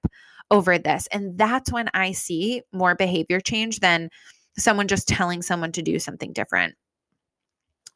over 0.51 0.79
this. 0.79 1.09
And 1.13 1.37
that's 1.39 1.73
when 1.73 1.89
I 1.95 2.13
see 2.13 2.63
more 2.73 2.95
behavior 2.95 3.41
change 3.41 3.81
than 3.81 4.11
someone 4.59 4.87
just 4.87 5.09
telling 5.09 5.43
someone 5.43 5.73
to 5.73 5.83
do 5.83 5.99
something 5.99 6.33
different. 6.33 6.75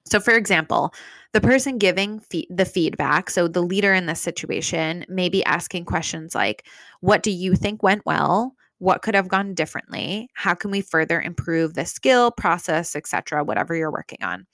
So, 0.07 0.21
for 0.21 0.35
example, 0.35 0.95
the 1.33 1.41
person 1.41 1.79
giving 1.79 2.23
the 2.49 2.65
feedback, 2.65 3.29
so 3.29 3.49
the 3.49 3.63
leader 3.63 3.93
in 3.93 4.07
this 4.07 4.21
situation, 4.21 5.05
may 5.09 5.29
be 5.29 5.45
asking 5.45 5.85
questions 5.85 6.35
like, 6.35 6.67
What 7.01 7.23
do 7.23 7.31
you 7.31 7.55
think 7.57 7.83
went 7.83 8.07
well? 8.07 8.55
What 8.79 9.03
could 9.03 9.15
have 9.15 9.29
gone 9.29 9.55
differently? 9.55 10.29
How 10.35 10.55
can 10.55 10.71
we 10.71 10.81
further 10.81 11.21
improve 11.21 11.75
the 11.75 11.85
skill, 11.85 12.31
process, 12.31 12.95
etc., 12.95 13.43
whatever 13.43 13.75
you're 13.75 13.91
working 13.91 14.23
on? 14.23 14.47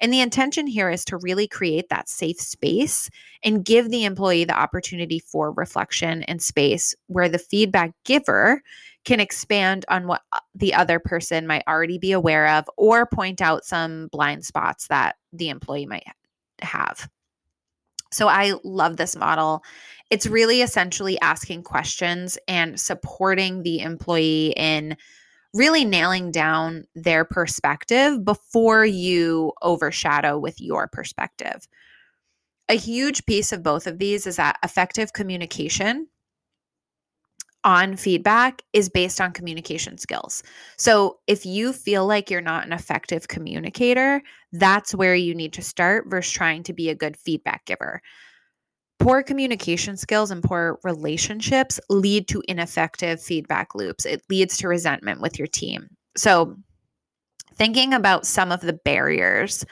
And 0.00 0.12
the 0.12 0.20
intention 0.20 0.66
here 0.66 0.90
is 0.90 1.04
to 1.06 1.16
really 1.16 1.48
create 1.48 1.88
that 1.88 2.08
safe 2.08 2.40
space 2.40 3.08
and 3.42 3.64
give 3.64 3.90
the 3.90 4.04
employee 4.04 4.44
the 4.44 4.58
opportunity 4.58 5.18
for 5.18 5.52
reflection 5.52 6.22
and 6.24 6.42
space 6.42 6.94
where 7.06 7.28
the 7.28 7.38
feedback 7.38 7.92
giver 8.04 8.62
can 9.04 9.20
expand 9.20 9.84
on 9.88 10.06
what 10.06 10.22
uh, 10.32 10.40
the 10.54 10.74
other 10.74 10.98
person 10.98 11.46
might 11.46 11.62
already 11.66 11.96
be 11.96 12.12
aware 12.12 12.48
of 12.48 12.68
or 12.76 13.06
point 13.06 13.40
out 13.40 13.64
some 13.64 14.08
blind 14.08 14.44
spots 14.44 14.88
that 14.88 15.16
the 15.32 15.48
employee 15.48 15.86
might 15.86 16.04
have. 16.60 17.08
So 18.12 18.28
I 18.28 18.54
love 18.64 18.96
this 18.96 19.16
model. 19.16 19.62
It's 20.10 20.26
really 20.26 20.62
essentially 20.62 21.20
asking 21.20 21.62
questions 21.62 22.38
and 22.48 22.78
supporting 22.78 23.62
the 23.62 23.80
employee 23.80 24.54
in 24.56 24.96
really 25.56 25.84
nailing 25.84 26.30
down 26.30 26.86
their 26.94 27.24
perspective 27.24 28.24
before 28.24 28.84
you 28.84 29.52
overshadow 29.62 30.38
with 30.38 30.60
your 30.60 30.88
perspective. 30.88 31.66
A 32.68 32.74
huge 32.74 33.24
piece 33.26 33.52
of 33.52 33.62
both 33.62 33.86
of 33.86 33.98
these 33.98 34.26
is 34.26 34.36
that 34.36 34.58
effective 34.62 35.12
communication 35.12 36.08
on 37.64 37.96
feedback 37.96 38.62
is 38.72 38.88
based 38.88 39.20
on 39.20 39.32
communication 39.32 39.98
skills. 39.98 40.44
So 40.78 41.18
if 41.26 41.44
you 41.44 41.72
feel 41.72 42.06
like 42.06 42.30
you're 42.30 42.40
not 42.40 42.64
an 42.64 42.72
effective 42.72 43.26
communicator, 43.26 44.22
that's 44.52 44.94
where 44.94 45.16
you 45.16 45.34
need 45.34 45.52
to 45.54 45.62
start 45.62 46.06
versus 46.08 46.32
trying 46.32 46.62
to 46.62 46.72
be 46.72 46.90
a 46.90 46.94
good 46.94 47.16
feedback 47.16 47.64
giver. 47.64 48.00
Poor 48.98 49.22
communication 49.22 49.96
skills 49.96 50.30
and 50.30 50.42
poor 50.42 50.78
relationships 50.82 51.78
lead 51.88 52.28
to 52.28 52.42
ineffective 52.48 53.20
feedback 53.20 53.74
loops. 53.74 54.04
It 54.04 54.22
leads 54.30 54.56
to 54.58 54.68
resentment 54.68 55.20
with 55.20 55.38
your 55.38 55.48
team. 55.48 55.88
So, 56.16 56.56
thinking 57.54 57.92
about 57.92 58.26
some 58.26 58.50
of 58.50 58.62
the 58.62 58.72
barriers, 58.72 59.64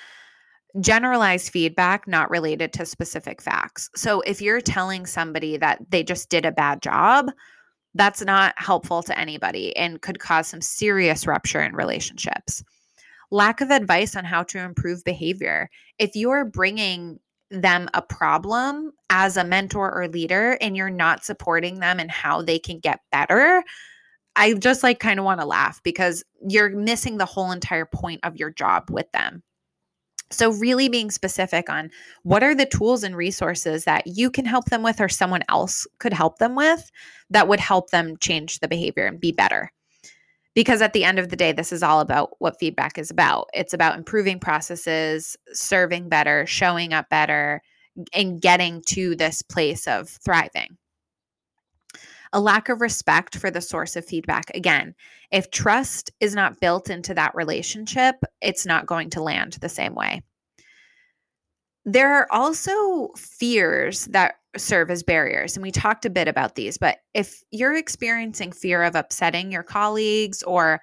generalized 0.81 1.51
feedback 1.51 2.07
not 2.07 2.31
related 2.31 2.73
to 2.75 2.87
specific 2.87 3.41
facts. 3.41 3.89
So, 3.97 4.21
if 4.21 4.43
you're 4.43 4.61
telling 4.61 5.07
somebody 5.07 5.57
that 5.57 5.81
they 5.91 6.03
just 6.03 6.29
did 6.29 6.45
a 6.45 6.53
bad 6.53 6.83
job, 6.83 7.31
that's 7.95 8.23
not 8.23 8.55
helpful 8.59 9.03
to 9.05 9.19
anybody 9.19 9.75
and 9.77 10.03
could 10.03 10.19
cause 10.19 10.49
some 10.49 10.61
serious 10.61 11.27
rupture 11.27 11.63
in 11.63 11.75
relationships. 11.75 12.63
Lack 13.31 13.61
of 13.61 13.71
advice 13.71 14.17
on 14.17 14.25
how 14.25 14.43
to 14.45 14.59
improve 14.59 15.03
behavior. 15.05 15.71
If 15.99 16.15
you're 16.15 16.45
bringing 16.45 17.19
them 17.61 17.89
a 17.95 18.03
problem 18.03 18.93
as 19.11 19.37
a 19.37 19.45
mentor 19.45 19.93
or 19.93 20.09
leader 20.09 20.59
and 20.61 20.77
you're 20.77 20.91
not 20.91 21.25
supporting 21.25 21.81
them 21.81 22.01
and 22.01 22.11
how 22.11 22.43
they 22.43 22.59
can 22.59 22.79
get 22.79 23.01
better, 23.13 23.63
I 24.37 24.55
just 24.55 24.83
like 24.83 24.99
kind 24.99 25.19
of 25.19 25.25
want 25.25 25.41
to 25.41 25.47
laugh 25.47 25.83
because 25.83 26.25
you're 26.49 26.71
missing 26.71 27.19
the 27.19 27.27
whole 27.27 27.53
entire 27.53 27.87
point 27.87 28.21
of 28.25 28.37
your 28.37 28.51
job 28.51 28.91
with 28.91 29.11
them. 29.13 29.43
So, 30.31 30.53
really 30.53 30.89
being 30.89 31.11
specific 31.11 31.71
on 31.71 31.91
what 32.23 32.43
are 32.43 32.55
the 32.55 32.67
tools 32.67 33.05
and 33.05 33.17
resources 33.17 33.85
that 33.85 34.07
you 34.07 34.31
can 34.31 34.45
help 34.45 34.65
them 34.67 34.83
with, 34.83 35.01
or 35.01 35.09
someone 35.09 35.43
else 35.49 35.87
could 35.99 36.13
help 36.13 36.39
them 36.39 36.57
with 36.57 36.91
that 37.31 37.47
would 37.47 37.61
help 37.61 37.91
them 37.91 38.17
change 38.19 38.59
the 38.59 38.69
behavior 38.69 39.07
and 39.07 39.21
be 39.21 39.33
better. 39.33 39.71
Because 40.55 40.81
at 40.81 40.93
the 40.93 41.05
end 41.05 41.19
of 41.19 41.31
the 41.31 41.37
day, 41.37 41.53
this 41.53 41.73
is 41.73 41.83
all 41.83 42.01
about 42.01 42.31
what 42.39 42.59
feedback 42.59 42.97
is 42.97 43.11
about. 43.11 43.49
It's 43.53 43.75
about 43.75 43.97
improving 43.99 44.39
processes, 44.39 45.37
serving 45.53 46.09
better, 46.09 46.47
showing 46.47 46.93
up 46.93 47.09
better, 47.09 47.61
and 48.13 48.41
getting 48.41 48.83
to 48.89 49.17
this 49.17 49.43
place 49.43 49.87
of 49.87 50.09
thriving. 50.09 50.77
A 52.33 52.41
lack 52.41 52.69
of 52.69 52.81
respect 52.81 53.37
for 53.37 53.51
the 53.51 53.61
source 53.61 53.95
of 53.95 54.05
feedback. 54.05 54.51
Again, 54.55 54.95
if 55.31 55.51
trust 55.51 56.11
is 56.21 56.35
not 56.35 56.61
built 56.61 56.91
into 56.91 57.15
that 57.15 57.35
relationship, 57.35 58.17
it's 58.41 58.67
not 58.67 58.87
going 58.87 59.11
to 59.11 59.23
land 59.23 59.55
the 59.61 59.69
same 59.69 59.95
way. 59.95 60.23
There 61.85 62.15
are 62.15 62.27
also 62.33 63.11
fears 63.17 64.07
that 64.07 64.37
serve 64.57 64.91
as 64.91 65.03
barriers. 65.03 65.57
And 65.57 65.63
we 65.63 65.71
talked 65.71 66.05
a 66.05 66.11
bit 66.11 66.29
about 66.29 66.55
these, 66.55 66.79
but 66.79 66.99
if 67.15 67.43
you're 67.51 67.77
experiencing 67.77 68.53
fear 68.53 68.83
of 68.83 68.95
upsetting 68.95 69.51
your 69.51 69.63
colleagues 69.63 70.43
or 70.43 70.81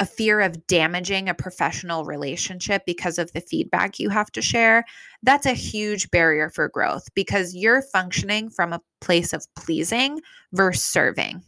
a 0.00 0.06
fear 0.06 0.40
of 0.40 0.66
damaging 0.66 1.28
a 1.28 1.34
professional 1.34 2.04
relationship 2.04 2.82
because 2.86 3.18
of 3.18 3.30
the 3.32 3.40
feedback 3.42 3.98
you 3.98 4.08
have 4.08 4.32
to 4.32 4.40
share, 4.40 4.84
that's 5.22 5.46
a 5.46 5.52
huge 5.52 6.10
barrier 6.10 6.48
for 6.48 6.68
growth 6.68 7.06
because 7.14 7.54
you're 7.54 7.82
functioning 7.82 8.48
from 8.48 8.72
a 8.72 8.80
place 9.02 9.34
of 9.34 9.46
pleasing 9.56 10.20
versus 10.52 10.82
serving. 10.82 11.42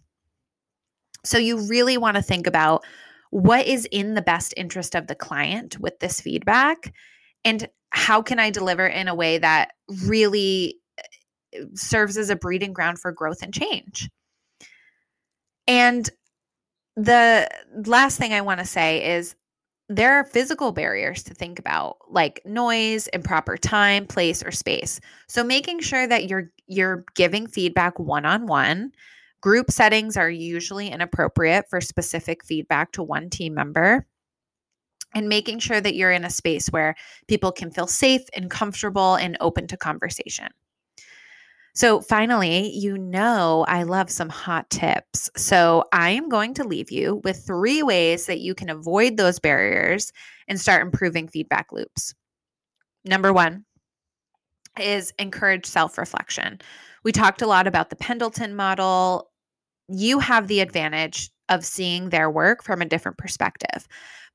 So 1.25 1.39
you 1.39 1.67
really 1.67 1.97
want 1.97 2.17
to 2.17 2.23
think 2.23 2.47
about 2.47 2.85
what 3.31 3.67
is 3.67 3.87
in 3.91 4.15
the 4.15 4.23
best 4.23 4.53
interest 4.57 4.95
of 4.95 5.07
the 5.07 5.15
client 5.15 5.81
with 5.81 5.99
this 6.01 6.21
feedback 6.21 6.93
and 7.45 7.67
how 7.89 8.21
can 8.21 8.39
I 8.39 8.51
deliver 8.51 8.87
in 8.87 9.09
a 9.09 9.15
way 9.15 9.39
that 9.39 9.71
really 10.07 10.77
serves 11.75 12.17
as 12.17 12.31
a 12.31 12.37
breeding 12.37 12.73
ground 12.73 12.99
for 12.99 13.13
growth 13.13 13.43
and 13.43 13.53
change. 13.53 14.11
And 15.67 16.09
the 16.97 17.49
last 17.87 18.19
thing 18.19 18.33
I 18.33 18.41
want 18.41 18.61
to 18.61 18.67
say 18.67 19.17
is 19.17 19.35
there 19.89 20.15
are 20.15 20.25
physical 20.25 20.73
barriers 20.73 21.23
to 21.25 21.35
think 21.35 21.59
about 21.59 21.97
like 22.09 22.41
noise 22.45 23.09
improper 23.09 23.57
time 23.57 24.07
place 24.07 24.43
or 24.43 24.51
space. 24.51 25.01
So 25.29 25.45
making 25.45 25.81
sure 25.81 26.07
that 26.07 26.29
you're 26.29 26.51
you're 26.67 27.05
giving 27.15 27.47
feedback 27.47 27.99
one-on-one 27.99 28.93
group 29.41 29.71
settings 29.71 30.17
are 30.17 30.31
usually 30.31 30.89
inappropriate 30.89 31.67
for 31.69 31.81
specific 31.81 32.45
feedback 32.45 32.93
to 32.93 33.03
one 33.03 33.29
team 33.29 33.55
member. 33.55 34.07
And 35.15 35.29
making 35.29 35.59
sure 35.59 35.79
that 35.79 35.95
you're 35.95 36.11
in 36.11 36.25
a 36.25 36.31
space 36.31 36.69
where 36.69 36.95
people 37.29 37.53
can 37.53 37.71
feel 37.71 37.87
safe 37.87 38.23
and 38.35 38.51
comfortable 38.51 39.17
and 39.17 39.37
open 39.41 39.67
to 39.67 39.77
conversation 39.77 40.49
so, 41.75 42.01
finally, 42.03 42.71
you 42.71 42.99
know, 42.99 43.65
I 43.67 43.85
love 43.85 44.11
some 44.11 44.29
hot 44.29 44.69
tips. 44.69 45.31
So, 45.37 45.85
I 45.93 46.11
am 46.11 46.29
going 46.29 46.53
to 46.55 46.65
leave 46.65 46.91
you 46.91 47.23
with 47.25 47.47
three 47.47 47.83
ways 47.83 48.27
that 48.27 48.41
you 48.41 48.55
can 48.55 48.69
avoid 48.69 49.17
those 49.17 49.39
barriers 49.39 50.13
and 50.49 50.61
start 50.61 50.83
improving 50.83 51.29
feedback 51.29 51.73
loops. 51.73 52.15
Number 53.05 53.33
one 53.33 53.65
is 54.79 55.13
encourage 55.19 55.67
self 55.67 55.97
reflection. 55.97 56.61
We 57.05 57.13
talked 57.13 57.43
a 57.43 57.47
lot 57.47 57.67
about 57.67 57.91
the 57.91 57.97
Pendleton 57.97 58.55
model. 58.55 59.31
You 59.89 60.19
have 60.19 60.49
the 60.49 60.61
advantage 60.61 61.31
of 61.49 61.65
seeing 61.65 62.11
their 62.11 62.31
work 62.31 62.63
from 62.63 62.81
a 62.81 62.87
different 62.87 63.19
perspective. 63.19 63.89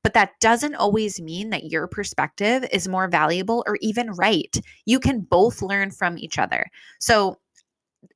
But 0.08 0.14
that 0.14 0.40
doesn't 0.40 0.74
always 0.74 1.20
mean 1.20 1.50
that 1.50 1.64
your 1.64 1.86
perspective 1.86 2.64
is 2.72 2.88
more 2.88 3.08
valuable 3.08 3.62
or 3.66 3.76
even 3.82 4.12
right. 4.12 4.58
You 4.86 5.00
can 5.00 5.20
both 5.20 5.60
learn 5.60 5.90
from 5.90 6.16
each 6.16 6.38
other. 6.38 6.64
So, 6.98 7.38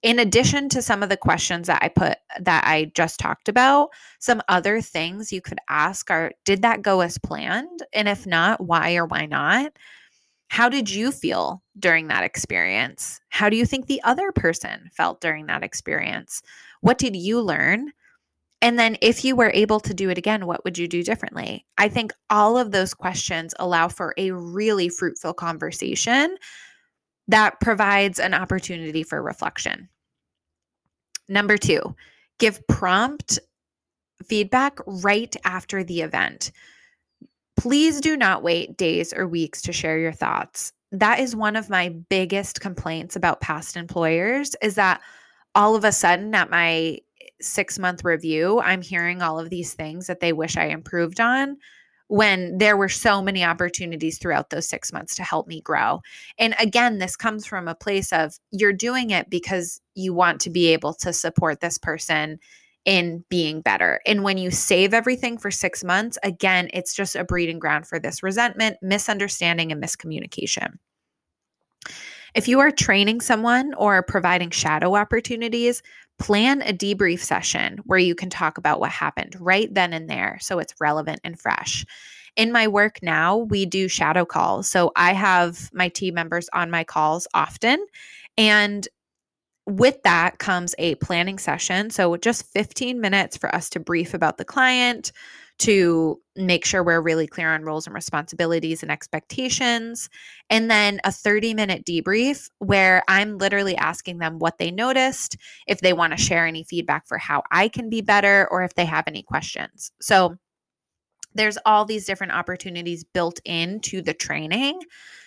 in 0.02 0.18
addition 0.18 0.70
to 0.70 0.80
some 0.80 1.02
of 1.02 1.10
the 1.10 1.18
questions 1.18 1.66
that 1.66 1.82
I 1.82 1.88
put 1.88 2.16
that 2.40 2.64
I 2.66 2.92
just 2.94 3.20
talked 3.20 3.50
about, 3.50 3.90
some 4.20 4.40
other 4.48 4.80
things 4.80 5.34
you 5.34 5.42
could 5.42 5.58
ask 5.68 6.10
are 6.10 6.32
Did 6.46 6.62
that 6.62 6.80
go 6.80 7.02
as 7.02 7.18
planned? 7.18 7.82
And 7.92 8.08
if 8.08 8.26
not, 8.26 8.64
why 8.64 8.94
or 8.94 9.04
why 9.04 9.26
not? 9.26 9.72
How 10.48 10.70
did 10.70 10.88
you 10.88 11.12
feel 11.12 11.62
during 11.78 12.08
that 12.08 12.24
experience? 12.24 13.20
How 13.28 13.50
do 13.50 13.56
you 13.58 13.66
think 13.66 13.86
the 13.86 14.02
other 14.02 14.32
person 14.32 14.88
felt 14.96 15.20
during 15.20 15.44
that 15.48 15.62
experience? 15.62 16.40
What 16.80 16.96
did 16.96 17.16
you 17.16 17.42
learn? 17.42 17.92
And 18.62 18.78
then 18.78 18.96
if 19.02 19.24
you 19.24 19.34
were 19.34 19.50
able 19.52 19.80
to 19.80 19.92
do 19.92 20.08
it 20.08 20.16
again, 20.16 20.46
what 20.46 20.64
would 20.64 20.78
you 20.78 20.86
do 20.86 21.02
differently? 21.02 21.66
I 21.78 21.88
think 21.88 22.12
all 22.30 22.56
of 22.56 22.70
those 22.70 22.94
questions 22.94 23.52
allow 23.58 23.88
for 23.88 24.14
a 24.16 24.30
really 24.30 24.88
fruitful 24.88 25.34
conversation 25.34 26.36
that 27.26 27.60
provides 27.60 28.20
an 28.20 28.34
opportunity 28.34 29.02
for 29.02 29.20
reflection. 29.20 29.88
Number 31.28 31.56
two, 31.56 31.96
give 32.38 32.64
prompt 32.68 33.40
feedback 34.24 34.78
right 34.86 35.34
after 35.44 35.82
the 35.82 36.02
event. 36.02 36.52
Please 37.56 38.00
do 38.00 38.16
not 38.16 38.44
wait 38.44 38.76
days 38.76 39.12
or 39.12 39.26
weeks 39.26 39.60
to 39.62 39.72
share 39.72 39.98
your 39.98 40.12
thoughts. 40.12 40.72
That 40.92 41.18
is 41.18 41.34
one 41.34 41.56
of 41.56 41.70
my 41.70 41.88
biggest 41.88 42.60
complaints 42.60 43.16
about 43.16 43.40
past 43.40 43.76
employers 43.76 44.54
is 44.62 44.76
that 44.76 45.00
all 45.54 45.74
of 45.74 45.84
a 45.84 45.92
sudden 45.92 46.34
at 46.34 46.50
my 46.50 46.98
six 47.42 47.78
month 47.78 48.04
review, 48.04 48.60
I'm 48.60 48.82
hearing 48.82 49.22
all 49.22 49.38
of 49.38 49.50
these 49.50 49.74
things 49.74 50.06
that 50.06 50.20
they 50.20 50.32
wish 50.32 50.56
I 50.56 50.66
improved 50.66 51.20
on 51.20 51.56
when 52.08 52.58
there 52.58 52.76
were 52.76 52.90
so 52.90 53.22
many 53.22 53.42
opportunities 53.42 54.18
throughout 54.18 54.50
those 54.50 54.68
six 54.68 54.92
months 54.92 55.14
to 55.14 55.22
help 55.22 55.46
me 55.46 55.62
grow. 55.62 56.00
And 56.38 56.54
again, 56.58 56.98
this 56.98 57.16
comes 57.16 57.46
from 57.46 57.68
a 57.68 57.74
place 57.74 58.12
of 58.12 58.34
you're 58.50 58.74
doing 58.74 59.10
it 59.10 59.30
because 59.30 59.80
you 59.94 60.12
want 60.12 60.40
to 60.42 60.50
be 60.50 60.68
able 60.74 60.92
to 60.94 61.12
support 61.12 61.60
this 61.60 61.78
person 61.78 62.38
in 62.84 63.24
being 63.30 63.62
better. 63.62 64.00
And 64.04 64.24
when 64.24 64.36
you 64.36 64.50
save 64.50 64.92
everything 64.92 65.38
for 65.38 65.50
six 65.50 65.82
months, 65.82 66.18
again, 66.22 66.68
it's 66.74 66.94
just 66.94 67.16
a 67.16 67.24
breeding 67.24 67.58
ground 67.58 67.86
for 67.86 67.98
this 67.98 68.22
resentment, 68.22 68.76
misunderstanding, 68.82 69.72
and 69.72 69.82
miscommunication. 69.82 70.74
If 72.34 72.48
you 72.48 72.60
are 72.60 72.70
training 72.70 73.20
someone 73.20 73.74
or 73.74 74.02
providing 74.02 74.50
shadow 74.50 74.94
opportunities, 74.96 75.82
plan 76.18 76.62
a 76.62 76.72
debrief 76.72 77.20
session 77.20 77.78
where 77.84 77.98
you 77.98 78.14
can 78.14 78.30
talk 78.30 78.58
about 78.58 78.80
what 78.80 78.90
happened 78.90 79.36
right 79.40 79.72
then 79.72 79.92
and 79.92 80.08
there 80.08 80.38
so 80.40 80.58
it's 80.58 80.74
relevant 80.80 81.20
and 81.24 81.38
fresh. 81.38 81.84
In 82.36 82.52
my 82.52 82.68
work 82.68 82.98
now, 83.02 83.36
we 83.36 83.66
do 83.66 83.88
shadow 83.88 84.24
calls. 84.24 84.68
So 84.68 84.92
I 84.96 85.12
have 85.12 85.70
my 85.74 85.88
team 85.88 86.14
members 86.14 86.48
on 86.54 86.70
my 86.70 86.84
calls 86.84 87.26
often. 87.34 87.84
And 88.38 88.88
with 89.66 90.02
that 90.02 90.38
comes 90.38 90.74
a 90.78 90.94
planning 90.96 91.38
session. 91.38 91.90
So 91.90 92.16
just 92.16 92.46
15 92.46 93.00
minutes 93.00 93.36
for 93.36 93.54
us 93.54 93.68
to 93.70 93.80
brief 93.80 94.14
about 94.14 94.38
the 94.38 94.44
client, 94.44 95.12
to 95.62 96.20
make 96.34 96.64
sure 96.64 96.82
we're 96.82 97.00
really 97.00 97.28
clear 97.28 97.52
on 97.54 97.62
roles 97.62 97.86
and 97.86 97.94
responsibilities 97.94 98.82
and 98.82 98.90
expectations. 98.90 100.10
And 100.50 100.68
then 100.68 101.00
a 101.04 101.12
30 101.12 101.54
minute 101.54 101.84
debrief 101.84 102.50
where 102.58 103.04
I'm 103.06 103.38
literally 103.38 103.76
asking 103.76 104.18
them 104.18 104.40
what 104.40 104.58
they 104.58 104.72
noticed, 104.72 105.36
if 105.68 105.80
they 105.80 105.92
want 105.92 106.12
to 106.12 106.16
share 106.16 106.46
any 106.46 106.64
feedback 106.64 107.06
for 107.06 107.16
how 107.16 107.44
I 107.52 107.68
can 107.68 107.88
be 107.88 108.00
better, 108.00 108.48
or 108.50 108.64
if 108.64 108.74
they 108.74 108.84
have 108.86 109.04
any 109.06 109.22
questions. 109.22 109.92
So 110.00 110.36
there's 111.34 111.58
all 111.64 111.84
these 111.84 112.06
different 112.06 112.32
opportunities 112.32 113.04
built 113.04 113.38
into 113.44 114.02
the 114.02 114.14
training 114.14 114.80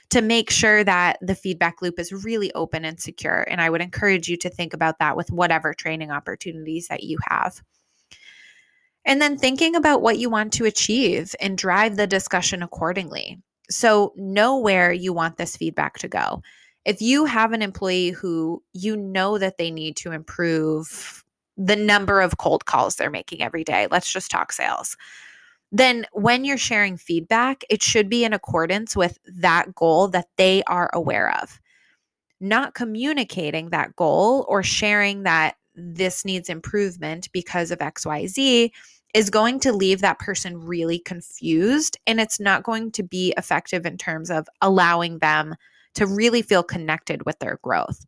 to 0.10 0.21
make 0.21 0.50
sure 0.50 0.84
that 0.84 1.17
the 1.21 1.34
feedback 1.34 1.82
loop 1.82 1.98
is 1.98 2.12
really 2.12 2.54
open 2.56 2.84
and 2.84 3.00
secure. 3.00 3.45
And 3.50 3.62
I 3.62 3.69
would 3.69 3.82
encourage 3.82 4.28
you 4.28 4.36
to 4.38 4.50
think 4.50 4.74
about 4.74 5.00
that 5.00 5.15
with 5.15 5.32
whatever 5.32 5.74
training 5.74 6.12
opportunities 6.12 6.89
that 6.89 7.04
you 7.04 7.17
have. 7.30 7.62
And 9.06 9.22
then 9.22 9.38
thinking 9.38 9.76
about 9.76 10.02
what 10.02 10.18
you 10.18 10.30
want 10.30 10.52
to 10.54 10.65
achieve 10.65 11.36
and 11.39 11.58
drive 11.58 11.96
the 11.96 12.08
discussion 12.08 12.63
accordingly. 12.63 13.39
So, 13.70 14.13
know 14.15 14.58
where 14.58 14.91
you 14.91 15.13
want 15.13 15.38
this 15.38 15.56
feedback 15.56 15.98
to 16.00 16.08
go. 16.08 16.41
If 16.86 17.02
you 17.02 17.26
have 17.26 17.52
an 17.52 17.62
employee 17.62 18.12
who 18.12 18.62
you 18.74 18.96
know 18.96 19.38
that 19.38 19.58
they 19.58 19.72
need 19.72 19.96
to 19.98 20.12
improve 20.12 21.24
the 21.58 21.76
number 21.76 22.22
of 22.22 22.38
cold 22.38 22.65
calls 22.65 22.96
they're 22.96 23.10
making 23.10 23.41
every 23.41 23.63
day, 23.63 23.88
let's 23.89 24.12
just 24.12 24.30
talk 24.30 24.52
sales. 24.52 24.98
Then, 25.72 26.06
when 26.13 26.46
you're 26.46 26.58
sharing 26.58 26.98
feedback, 26.98 27.63
it 27.70 27.82
should 27.82 28.10
be 28.10 28.24
in 28.24 28.34
accordance 28.34 28.96
with 28.96 29.18
that 29.26 29.74
goal 29.74 30.08
that 30.10 30.28
they 30.38 30.63
are 30.68 30.89
aware 30.94 31.36
of. 31.41 31.60
Not 32.39 32.76
communicating 32.76 33.70
that 33.70 33.96
goal 33.96 34.46
or 34.48 34.62
sharing 34.62 35.24
that 35.24 35.56
this 35.76 36.24
needs 36.24 36.50
improvement 36.50 37.30
because 37.32 37.72
of 37.72 37.80
XYZ 37.80 38.72
is 39.15 39.30
going 39.30 39.62
to 39.62 39.71
leave 39.71 40.01
that 40.01 40.19
person 40.19 40.60
really 40.60 40.99
confused 40.99 41.97
and 42.06 42.19
it's 42.19 42.38
not 42.38 42.63
going 42.63 42.91
to 42.91 43.01
be 43.01 43.34
effective 43.38 43.86
in 43.86 43.97
terms 43.97 44.30
of 44.30 44.45
allowing 44.62 45.19
them 45.19 45.56
to 45.93 46.06
really 46.06 46.41
feel 46.41 46.62
connected 46.62 47.25
with 47.25 47.39
their 47.39 47.58
growth. 47.63 48.06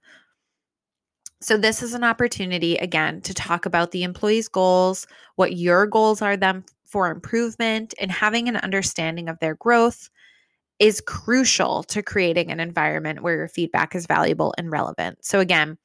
So, 1.39 1.55
this 1.55 1.81
is 1.81 1.93
an 1.93 2.03
opportunity 2.03 2.75
again 2.75 3.21
to 3.21 3.33
talk 3.33 3.65
about 3.65 3.91
the 3.91 4.03
employee's 4.03 4.49
goals, 4.49 5.07
what 5.37 5.55
your 5.55 5.87
goals 5.87 6.21
are 6.21 6.35
them 6.35 6.65
for 6.83 7.09
improvement, 7.09 7.93
and 8.01 8.11
having 8.11 8.49
an 8.49 8.57
understanding 8.57 9.29
of 9.29 9.39
their 9.39 9.55
growth 9.55 10.09
is 10.79 10.99
crucial 10.99 11.83
to 11.83 12.03
creating 12.03 12.51
an 12.51 12.59
environment 12.59 13.21
where 13.21 13.35
your 13.35 13.47
feedback 13.47 13.95
is 13.95 14.07
valuable 14.07 14.53
and 14.57 14.71
relevant. 14.71 15.23
So, 15.23 15.39
again, 15.39 15.77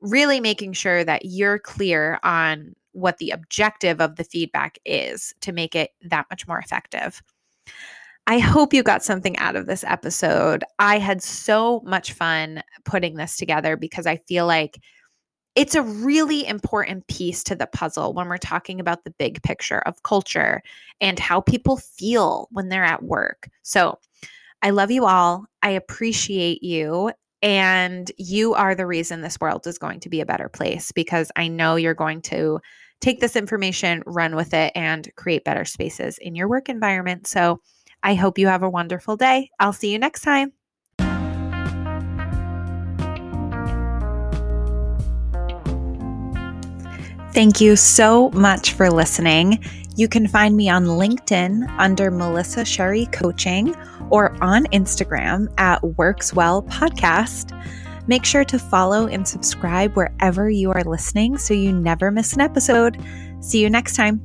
really 0.00 0.40
making 0.40 0.72
sure 0.72 1.04
that 1.04 1.26
you're 1.26 1.58
clear 1.58 2.18
on 2.22 2.74
what 2.92 3.18
the 3.18 3.30
objective 3.30 4.00
of 4.00 4.16
the 4.16 4.24
feedback 4.24 4.78
is 4.84 5.34
to 5.40 5.52
make 5.52 5.74
it 5.74 5.90
that 6.02 6.26
much 6.30 6.46
more 6.46 6.58
effective. 6.58 7.22
I 8.26 8.38
hope 8.38 8.72
you 8.72 8.82
got 8.82 9.02
something 9.02 9.36
out 9.38 9.56
of 9.56 9.66
this 9.66 9.82
episode. 9.84 10.64
I 10.78 10.98
had 10.98 11.22
so 11.22 11.80
much 11.84 12.12
fun 12.12 12.62
putting 12.84 13.14
this 13.14 13.36
together 13.36 13.76
because 13.76 14.06
I 14.06 14.16
feel 14.16 14.46
like 14.46 14.78
it's 15.56 15.74
a 15.74 15.82
really 15.82 16.46
important 16.46 17.06
piece 17.08 17.42
to 17.44 17.56
the 17.56 17.66
puzzle 17.66 18.14
when 18.14 18.28
we're 18.28 18.38
talking 18.38 18.78
about 18.78 19.04
the 19.04 19.10
big 19.18 19.42
picture 19.42 19.80
of 19.80 20.02
culture 20.04 20.62
and 21.00 21.18
how 21.18 21.40
people 21.40 21.78
feel 21.78 22.46
when 22.52 22.68
they're 22.68 22.84
at 22.84 23.02
work. 23.02 23.48
So, 23.62 23.98
I 24.62 24.70
love 24.70 24.90
you 24.90 25.06
all. 25.06 25.46
I 25.62 25.70
appreciate 25.70 26.62
you. 26.62 27.12
And 27.42 28.10
you 28.18 28.54
are 28.54 28.74
the 28.74 28.86
reason 28.86 29.20
this 29.20 29.40
world 29.40 29.66
is 29.66 29.78
going 29.78 30.00
to 30.00 30.08
be 30.08 30.20
a 30.20 30.26
better 30.26 30.48
place 30.48 30.92
because 30.92 31.32
I 31.36 31.48
know 31.48 31.76
you're 31.76 31.94
going 31.94 32.22
to 32.22 32.60
take 33.00 33.20
this 33.20 33.36
information, 33.36 34.02
run 34.04 34.36
with 34.36 34.52
it, 34.52 34.72
and 34.74 35.10
create 35.16 35.44
better 35.44 35.64
spaces 35.64 36.18
in 36.18 36.34
your 36.34 36.48
work 36.48 36.68
environment. 36.68 37.26
So, 37.26 37.60
I 38.02 38.14
hope 38.14 38.38
you 38.38 38.46
have 38.46 38.62
a 38.62 38.70
wonderful 38.70 39.16
day. 39.16 39.50
I'll 39.58 39.74
see 39.74 39.92
you 39.92 39.98
next 39.98 40.22
time. 40.22 40.52
Thank 47.32 47.60
you 47.60 47.76
so 47.76 48.30
much 48.30 48.72
for 48.72 48.90
listening. 48.90 49.62
You 50.00 50.08
can 50.08 50.26
find 50.26 50.56
me 50.56 50.70
on 50.70 50.86
LinkedIn 50.86 51.68
under 51.78 52.10
Melissa 52.10 52.64
Sherry 52.64 53.04
Coaching 53.12 53.74
or 54.08 54.32
on 54.42 54.64
Instagram 54.68 55.52
at 55.58 55.84
Works 55.98 56.32
Well 56.32 56.62
Podcast. 56.62 57.52
Make 58.06 58.24
sure 58.24 58.46
to 58.46 58.58
follow 58.58 59.08
and 59.08 59.28
subscribe 59.28 59.92
wherever 59.96 60.48
you 60.48 60.70
are 60.70 60.84
listening 60.84 61.36
so 61.36 61.52
you 61.52 61.70
never 61.70 62.10
miss 62.10 62.32
an 62.32 62.40
episode. 62.40 62.98
See 63.40 63.60
you 63.60 63.68
next 63.68 63.94
time. 63.94 64.22